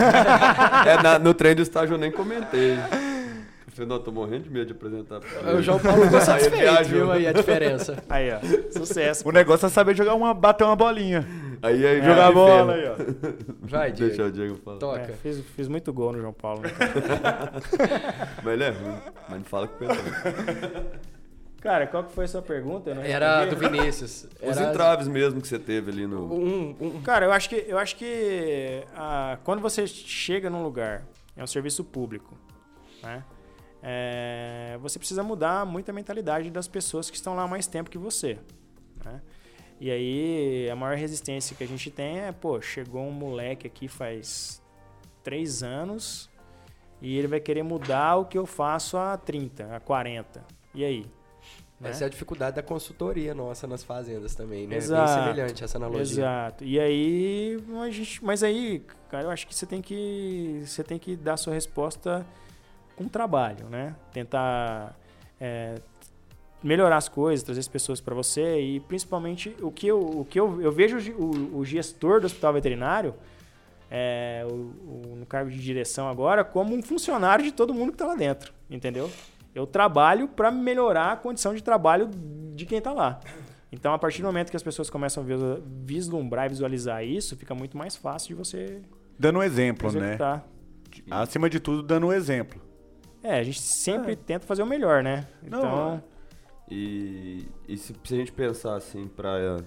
[0.86, 2.78] É, na- no treino do estágio eu nem comentei.
[3.80, 5.20] Eu falei, não, tô morrendo de medo de apresentar.
[5.20, 5.62] pra O ele.
[5.62, 8.04] João Paulo ficou satisfeito, viu aí a diferença.
[8.10, 8.40] Aí, ó.
[8.72, 9.28] Sucesso.
[9.28, 11.28] O negócio é saber jogar uma, bater uma bolinha.
[11.62, 12.96] Aí, aí Jogar aí bola aí, ó.
[13.62, 14.10] Vai, Diego.
[14.10, 14.78] Deixa o Diego falar.
[14.80, 15.00] Toca.
[15.02, 16.62] É, fiz, fiz muito gol no João Paulo.
[16.62, 17.52] Né, cara?
[18.44, 18.98] Mas ele é ruim.
[19.30, 20.04] Mas não fala que pensou.
[21.62, 22.92] Cara, qual que foi a sua pergunta?
[22.92, 23.56] Eu não Era respondi.
[23.68, 24.28] do Vinícius.
[24.42, 26.32] Os Era entraves mesmo que você teve ali no.
[26.34, 31.04] um, um- Cara, eu acho que, eu acho que ah, quando você chega num lugar,
[31.36, 32.38] é um serviço público,
[33.04, 33.24] né?
[33.82, 37.98] É, você precisa mudar muito a mentalidade das pessoas que estão lá mais tempo que
[37.98, 38.40] você,
[39.06, 39.22] né?
[39.80, 43.88] E aí, a maior resistência que a gente tem é, pô, chegou um moleque aqui
[43.88, 44.62] faz
[45.24, 46.30] três anos
[47.00, 50.44] e ele vai querer mudar o que eu faço há 30, há 40.
[50.74, 51.06] E aí?
[51.80, 51.92] Né?
[51.92, 54.78] Essa é a dificuldade da consultoria nossa nas fazendas também, né?
[54.78, 55.14] Exato.
[55.14, 56.24] Bem semelhante essa analogia.
[56.24, 56.64] Exato.
[56.64, 60.98] E aí, a gente, mas aí, cara, eu acho que você tem que você tem
[60.98, 62.26] que dar a sua resposta
[62.98, 63.95] com trabalho, né?
[64.12, 64.98] Tentar
[65.39, 65.76] é,
[66.64, 70.39] melhorar as coisas, trazer as pessoas para você e principalmente o que eu, o que
[70.39, 73.14] eu, eu vejo o o, gestor do hospital veterinário
[73.89, 77.95] é, o- o- no cargo de direção agora como um funcionário de todo mundo que
[77.95, 79.10] está lá dentro, entendeu?
[79.56, 82.10] Eu trabalho para melhorar a condição de trabalho
[82.56, 83.20] de quem está lá.
[83.72, 85.26] Então, a partir do momento que as pessoas começam a
[85.86, 88.82] vislumbrar e visualizar isso, fica muito mais fácil de você
[89.20, 90.06] Dando um exemplo, né?
[90.14, 90.48] executar.
[91.10, 92.62] Acima de tudo, dando um exemplo.
[93.28, 95.28] É, a gente sempre tenta fazer o melhor, né?
[95.44, 96.04] Não, Então,
[96.72, 99.58] E, e se, se a gente pensar assim pra,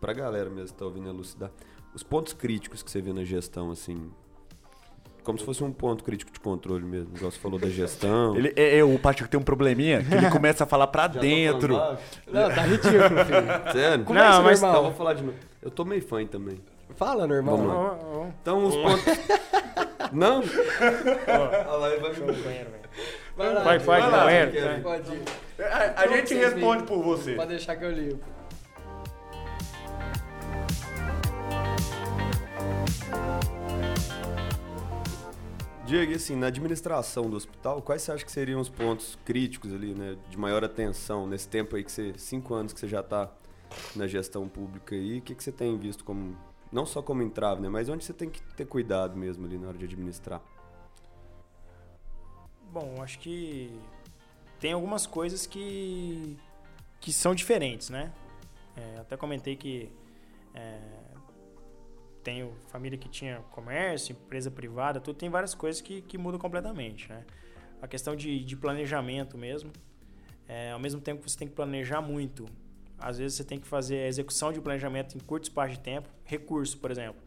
[0.00, 1.50] pra galera mesmo que tá ouvindo elucidar,
[1.94, 4.10] os pontos críticos que você vê na gestão, assim.
[5.22, 8.36] Como se fosse um ponto crítico de controle mesmo, igual você falou da gestão.
[8.36, 11.74] Ele, é, é, o Patrick tem um probleminha que ele começa a falar pra dentro.
[12.26, 13.72] Não, tá ridículo, filho.
[13.72, 14.04] Sério?
[14.04, 14.74] Conversa Não, mas- Então, normal.
[14.76, 15.38] eu vou falar de novo.
[15.62, 16.60] Eu tô meio fã também.
[16.96, 18.28] Fala, normal.
[18.42, 19.04] Então os pontos.
[20.14, 20.42] Não?
[21.68, 22.84] ó, lá, ele vai velho.
[23.36, 24.52] Vai, lá, Vai, vai, Vai lá, banheiro.
[24.52, 24.80] Vai.
[24.80, 25.22] Pode ir.
[25.60, 27.34] A, a gente responde por você.
[27.34, 28.20] Pode deixar que eu ligo.
[35.84, 39.94] Diego, assim, na administração do hospital, quais você acha que seriam os pontos críticos ali,
[39.94, 40.16] né?
[40.30, 42.14] De maior atenção nesse tempo aí que você.
[42.16, 43.30] Cinco anos que você já tá
[43.96, 46.36] na gestão pública aí, o que, que você tem visto como.
[46.74, 47.68] Não só como entrave, né?
[47.68, 50.42] Mas onde você tem que ter cuidado mesmo ali na hora de administrar.
[52.72, 53.70] Bom, acho que
[54.58, 56.36] tem algumas coisas que,
[57.00, 58.12] que são diferentes, né?
[58.76, 59.88] É, até comentei que
[60.52, 60.80] é,
[62.24, 67.08] tenho família que tinha comércio, empresa privada, tudo tem várias coisas que, que mudam completamente,
[67.08, 67.24] né?
[67.80, 69.70] A questão de, de planejamento mesmo,
[70.48, 72.46] é, ao mesmo tempo que você tem que planejar muito,
[73.04, 76.08] às vezes você tem que fazer a execução de planejamento em curto espaço de tempo,
[76.24, 77.20] recurso, por exemplo.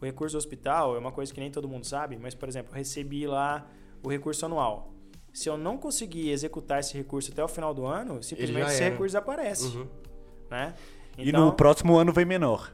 [0.00, 2.72] O recurso do hospital é uma coisa que nem todo mundo sabe, mas, por exemplo,
[2.72, 3.66] eu recebi lá
[4.02, 4.92] o recurso anual.
[5.32, 8.90] Se eu não conseguir executar esse recurso até o final do ano, simplesmente esse era.
[8.92, 9.86] recurso desaparece, Uhum.
[10.50, 10.74] né?
[11.18, 12.72] E no próximo ano vem menor.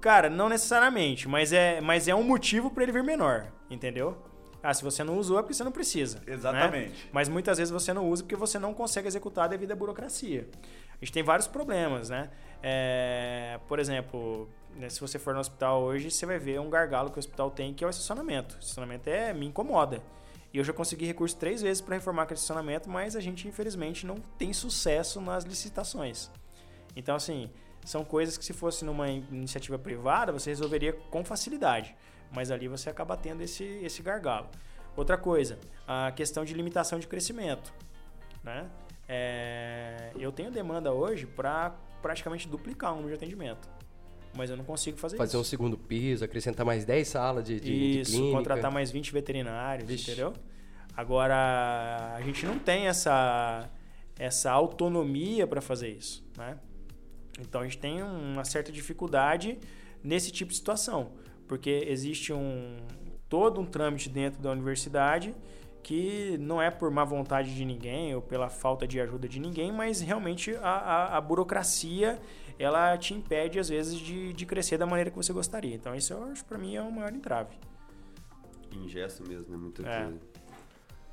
[0.00, 4.16] Cara, não necessariamente, mas é, mas é um motivo para ele vir menor, entendeu?
[4.62, 6.18] Ah, se você não usou é porque você não precisa.
[6.26, 6.32] né?
[6.34, 7.08] Exatamente.
[7.12, 10.48] Mas muitas vezes você não usa porque você não consegue executar devido à burocracia.
[11.00, 12.30] A gente tem vários problemas, né?
[12.62, 17.10] É, por exemplo, né, se você for no hospital hoje, você vai ver um gargalo
[17.10, 18.56] que o hospital tem, que é o estacionamento.
[18.56, 20.02] O estacionamento é, me incomoda.
[20.52, 24.04] E eu já consegui recurso três vezes para reformar aquele estacionamento, mas a gente, infelizmente,
[24.04, 26.30] não tem sucesso nas licitações.
[26.94, 27.50] Então, assim,
[27.84, 31.94] são coisas que se fosse numa iniciativa privada, você resolveria com facilidade.
[32.32, 34.48] Mas ali você acaba tendo esse, esse gargalo.
[34.96, 37.72] Outra coisa, a questão de limitação de crescimento.
[38.42, 38.68] Né?
[39.12, 43.68] É, eu tenho demanda hoje para praticamente duplicar o número de atendimento.
[44.36, 45.40] Mas eu não consigo fazer, fazer isso.
[45.40, 48.38] um segundo piso, acrescentar mais 10 salas de, de, isso, de clínica.
[48.38, 50.12] contratar mais 20 veterinários, Vixe.
[50.12, 50.32] entendeu?
[50.96, 53.68] Agora, a gente não tem essa,
[54.16, 56.56] essa autonomia para fazer isso, né?
[57.40, 59.58] Então, a gente tem uma certa dificuldade
[60.04, 61.10] nesse tipo de situação.
[61.48, 62.76] Porque existe um
[63.28, 65.34] todo um trâmite dentro da universidade
[65.82, 69.72] que não é por má vontade de ninguém ou pela falta de ajuda de ninguém,
[69.72, 72.18] mas realmente a, a, a burocracia
[72.58, 75.74] ela te impede às vezes de, de crescer da maneira que você gostaria.
[75.74, 77.56] Então isso eu acho para mim é o maior entrave.
[78.72, 79.56] Ingesto mesmo, né?
[79.56, 80.04] Muita É.
[80.04, 80.18] coisa.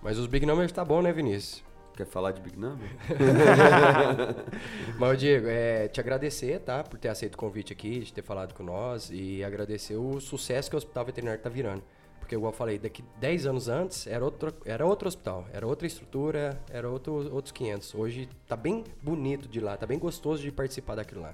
[0.02, 1.64] Mas os Big Numbers tá bom, né, Vinícius?
[1.96, 2.88] Quer falar de Big Number?
[5.00, 6.84] Mas, Diego, é, te agradecer, tá?
[6.84, 10.70] Por ter aceito o convite aqui, de ter falado com nós e agradecer o sucesso
[10.70, 11.84] que o Hospital Veterinário tá virando.
[12.28, 15.88] Porque, igual eu falei, daqui 10 anos antes era outro, era outro hospital, era outra
[15.88, 17.96] estrutura, era outro, outros 500.
[17.96, 21.34] Hoje tá bem bonito de lá, tá bem gostoso de participar daquilo lá.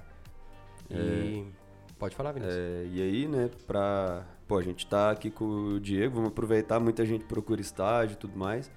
[0.88, 1.44] E...
[1.98, 2.56] Pode falar, Vinícius.
[2.56, 4.24] É, e aí, né, pra.
[4.46, 8.16] Pô, a gente tá aqui com o Diego, vamos aproveitar, muita gente procura estágio e
[8.16, 8.70] tudo mais.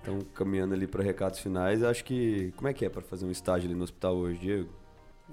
[0.00, 2.52] Então, caminhando ali para recados finais, acho que.
[2.56, 4.68] Como é que é para fazer um estágio ali no hospital hoje, Diego?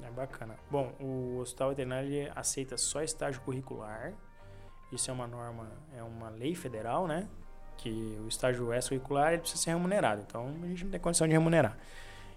[0.03, 0.55] É bacana.
[0.69, 4.13] Bom, o hospital veterinário ele aceita só estágio curricular.
[4.91, 7.27] Isso é uma norma, é uma lei federal, né?
[7.77, 10.23] Que o estágio extracurricular ele precisa ser remunerado.
[10.27, 11.77] Então a gente não tem condição de remunerar.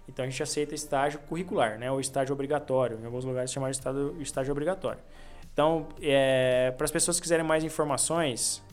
[0.07, 1.91] Então a gente aceita estágio curricular, né?
[1.91, 2.99] Ou estágio obrigatório.
[2.99, 4.99] Em alguns lugares chama de estágio, estágio obrigatório.
[5.53, 8.63] Então, é, para as pessoas que quiserem mais informações,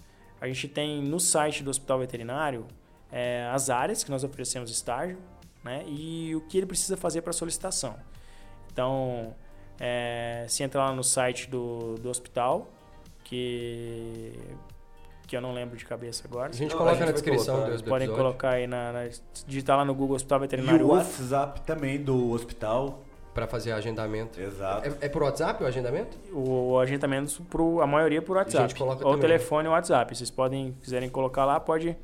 [0.40, 2.66] a gente tem no site do Hospital Veterinário
[3.12, 5.18] é, as áreas que nós oferecemos estágio,
[5.62, 5.84] né?
[5.86, 7.96] E o que ele precisa fazer para solicitação.
[8.72, 9.34] Então,
[9.78, 12.70] é, se entrar lá no site do, do hospital,
[13.30, 14.32] que,
[15.28, 16.50] que eu não lembro de cabeça agora.
[16.50, 17.76] A gente Não, a coloca gente na descrição colocar.
[17.76, 19.08] do, podem episódio colocar aí na, na.
[19.46, 20.96] Digitar lá no Google Hospital E Veterinário o UF.
[21.22, 23.02] WhatsApp também do hospital.
[23.32, 24.40] pra fazer agendamento.
[24.40, 24.88] Exato.
[25.00, 26.18] É, é por WhatsApp o agendamento?
[26.32, 28.68] O agendamento, pro, a maioria por WhatsApp.
[28.68, 29.20] gente coloca Ou também.
[29.30, 30.16] telefone ou WhatsApp.
[30.16, 31.96] Vocês podem, quiserem colocar lá, pode,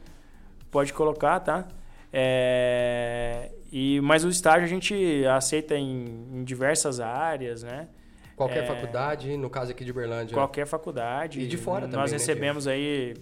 [0.71, 1.67] pode colocar, tá?
[2.13, 7.89] É, e, mas o estágio a gente aceita em, em diversas áreas, né?
[8.37, 8.67] Qualquer É.
[8.67, 10.35] faculdade, no caso aqui de Uberlândia.
[10.35, 11.41] Qualquer faculdade.
[11.41, 13.15] E de fora também, Nós né, recebemos aí,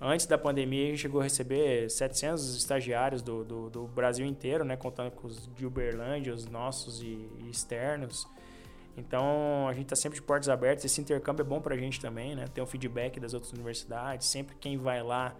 [0.00, 4.64] antes da pandemia, a gente chegou a receber 700 estagiários do, do, do Brasil inteiro,
[4.64, 4.76] né?
[4.76, 8.26] Contando com os de Uberlândia, os nossos e, e externos.
[8.96, 10.84] Então, a gente está sempre de portas abertas.
[10.84, 12.46] Esse intercâmbio é bom para a gente também, né?
[12.52, 14.26] Tem um feedback das outras universidades.
[14.26, 15.36] Sempre quem vai lá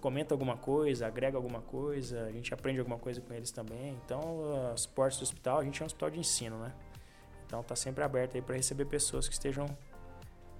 [0.00, 2.22] comenta alguma coisa, agrega alguma coisa.
[2.26, 3.98] A gente aprende alguma coisa com eles também.
[4.04, 6.72] Então, as portas do hospital, a gente é um hospital de ensino, né?
[7.50, 9.66] Então, tá sempre aberto aí para receber pessoas que estejam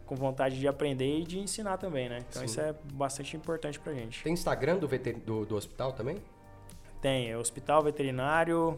[0.05, 2.19] com vontade de aprender e de ensinar também, né?
[2.29, 2.47] Então, Sim.
[2.47, 4.25] isso é bastante importante pra gente.
[4.25, 5.17] Tem Instagram do, veter...
[5.19, 6.17] do, do hospital também?
[7.01, 8.77] Tem, é Hospital Veterinário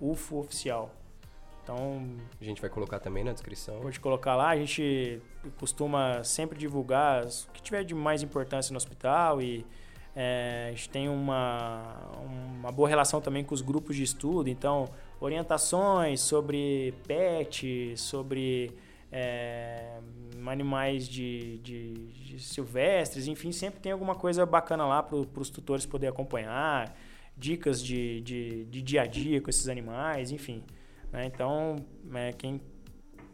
[0.00, 0.90] UFO Oficial.
[1.62, 2.02] Então,
[2.40, 3.78] A gente vai colocar também na descrição.
[3.80, 5.20] Pode colocar lá, a gente
[5.58, 9.66] costuma sempre divulgar o que tiver de mais importância no hospital e
[10.14, 12.10] é, a gente tem uma,
[12.60, 14.88] uma boa relação também com os grupos de estudo, então
[15.20, 18.72] orientações sobre pet, sobre
[19.12, 19.98] é,
[20.46, 25.86] animais de, de- de silvestres, enfim, sempre tem alguma coisa bacana lá para os tutores
[25.86, 26.96] poderem acompanhar,
[27.36, 30.62] dicas de, de, de dia a dia com esses animais, enfim.
[31.12, 31.24] né?
[31.26, 31.76] Então,
[32.14, 32.60] é, quem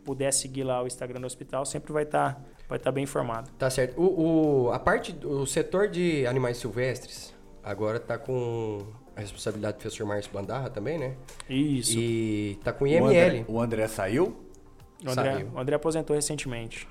[0.04, 3.50] puder seguir lá o Instagram do hospital sempre vai estar vai tá bem informado.
[3.58, 4.00] Tá certo.
[4.00, 8.86] O, o- a parte, do- o setor de animais silvestres agora tá com
[9.16, 11.14] a responsabilidade do professor Márcio Bandarra também, né?
[11.48, 11.96] Isso.
[11.96, 13.06] E tá com O IML.
[13.08, 14.36] André, o André saiu?
[15.04, 15.50] o, André, saiu.
[15.54, 16.86] o André aposentou recentemente.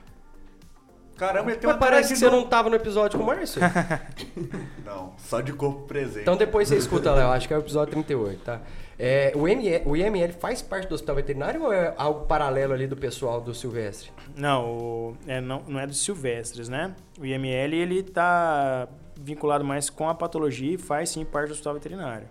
[1.18, 3.62] Caramba, ele tem Mas uma parece que você não tava no episódio com o Márcio.
[4.84, 6.24] Não, só de corpo presente.
[6.24, 8.62] então depois você escuta lá, eu acho que é o episódio 38, tá?
[8.98, 12.88] É, o, ML, o IML faz parte do hospital veterinário ou é algo paralelo ali
[12.88, 14.10] do pessoal do Silvestre?
[14.38, 16.96] Não, o- é, não, não é dos silvestres, né?
[17.20, 18.88] O IML ele está
[19.20, 22.28] vinculado mais com a patologia e faz sim parte do hospital veterinário.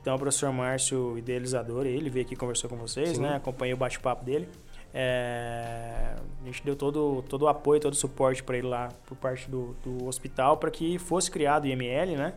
[0.00, 3.20] Então o professor Márcio, idealizador, ele veio aqui e conversou com vocês, Sim.
[3.22, 3.36] né?
[3.36, 4.48] Acompanhei o bate-papo dele.
[4.94, 9.14] É, a gente deu todo, todo o apoio, todo o suporte para ele lá por
[9.16, 12.32] parte do, do hospital para que fosse criado o IML, né?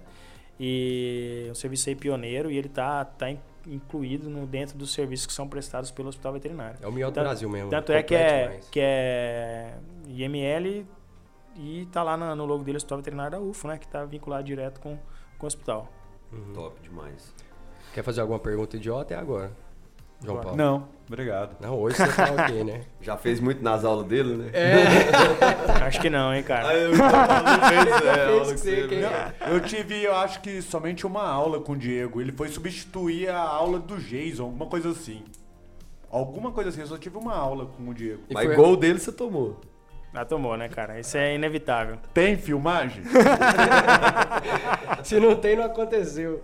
[0.60, 5.26] E um serviço aí pioneiro e ele tá, tá in- incluído no, dentro dos serviços
[5.26, 6.78] que são prestados pelo hospital veterinário.
[6.82, 7.70] É o melhor do Tanto- Brasil mesmo.
[7.70, 9.74] Tanto é que é, que é
[10.08, 10.86] IML
[11.56, 13.78] e tá lá na- no logo dele, Hospital Veterinário da UFO, né?
[13.78, 14.98] Que tá vinculado direto com,
[15.38, 15.88] com o hospital.
[16.54, 17.34] Top demais.
[17.94, 19.14] Quer fazer alguma pergunta idiota?
[19.14, 19.52] É agora.
[20.24, 20.56] João Agora.
[20.56, 20.58] Paulo.
[20.58, 21.58] Não, obrigado.
[21.60, 22.82] Não, hoje você tá ok, né?
[23.02, 24.52] Já fez muito nas aulas dele, né?
[25.86, 26.70] Acho que não, hein, cara.
[26.70, 26.92] Aí eu
[29.58, 32.22] é, tive, eu acho que somente uma aula com o Diego.
[32.22, 35.24] Ele foi substituir a aula do Jason, alguma coisa assim.
[36.10, 38.22] Alguma coisa assim, eu só tive uma aula com o Diego.
[38.30, 39.60] E Mas foi- gol dele você tomou.
[40.14, 41.00] Ah, tomou, né, cara?
[41.00, 41.98] Isso é inevitável.
[42.14, 43.04] Tem filmagem?
[45.04, 46.40] Se não tem, não aconteceu.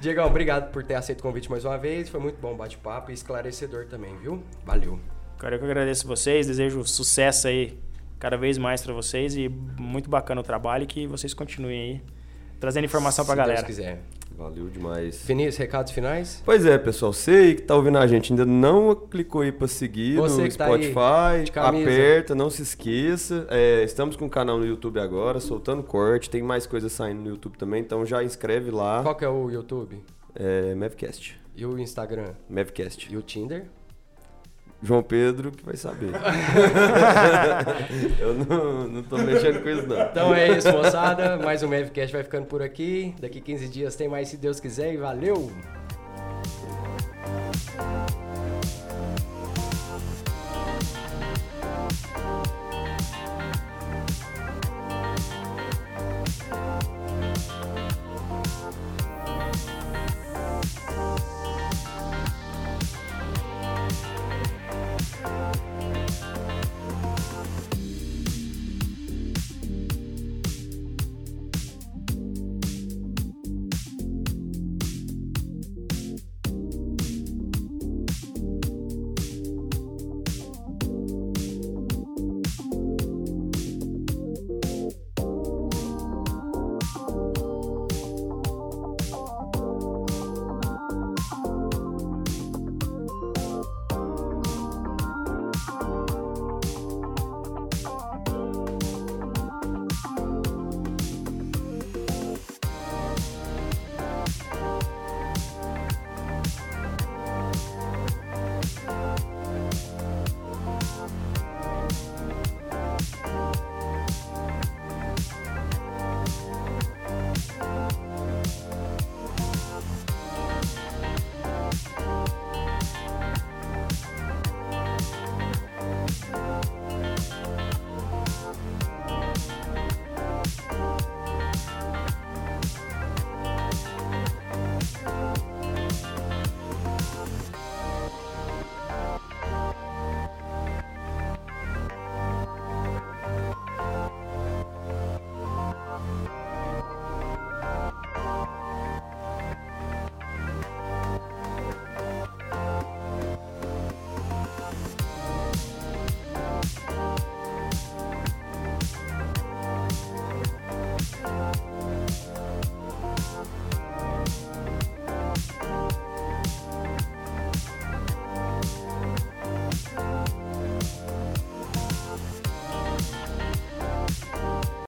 [0.00, 2.08] Diegão, obrigado por ter aceito o convite mais uma vez.
[2.08, 4.42] Foi muito bom o bate-papo e esclarecedor também, viu?
[4.64, 4.98] Valeu.
[5.38, 7.78] Cara, eu que agradeço vocês, desejo sucesso aí
[8.18, 12.02] cada vez mais pra vocês e muito bacana o trabalho e que vocês continuem aí
[12.58, 13.62] trazendo informação pra Se galera.
[13.62, 14.00] Deus quiser.
[14.36, 15.22] Valeu demais.
[15.26, 16.42] Vinícius, recados finais?
[16.44, 17.12] Pois é, pessoal.
[17.12, 20.64] Você que tá ouvindo a gente ainda não clicou aí pra seguir Você no tá
[20.64, 21.84] Spotify, camisa.
[21.90, 23.46] aperta, não se esqueça.
[23.50, 26.30] É, estamos com o canal no YouTube agora, soltando corte.
[26.30, 29.02] Tem mais coisas saindo no YouTube também, então já inscreve lá.
[29.02, 30.00] Qual que é o YouTube?
[30.34, 31.38] É, Mavcast.
[31.54, 32.32] E o Instagram?
[32.48, 33.12] Mavcast.
[33.12, 33.66] E o Tinder?
[34.82, 36.10] João Pedro que vai saber.
[38.18, 40.00] eu não, não tô mexendo com isso, não.
[40.00, 41.36] Então é isso, moçada.
[41.36, 43.14] Mais um Mavcast vai ficando por aqui.
[43.20, 45.50] Daqui 15 dias tem mais, se Deus quiser, e valeu!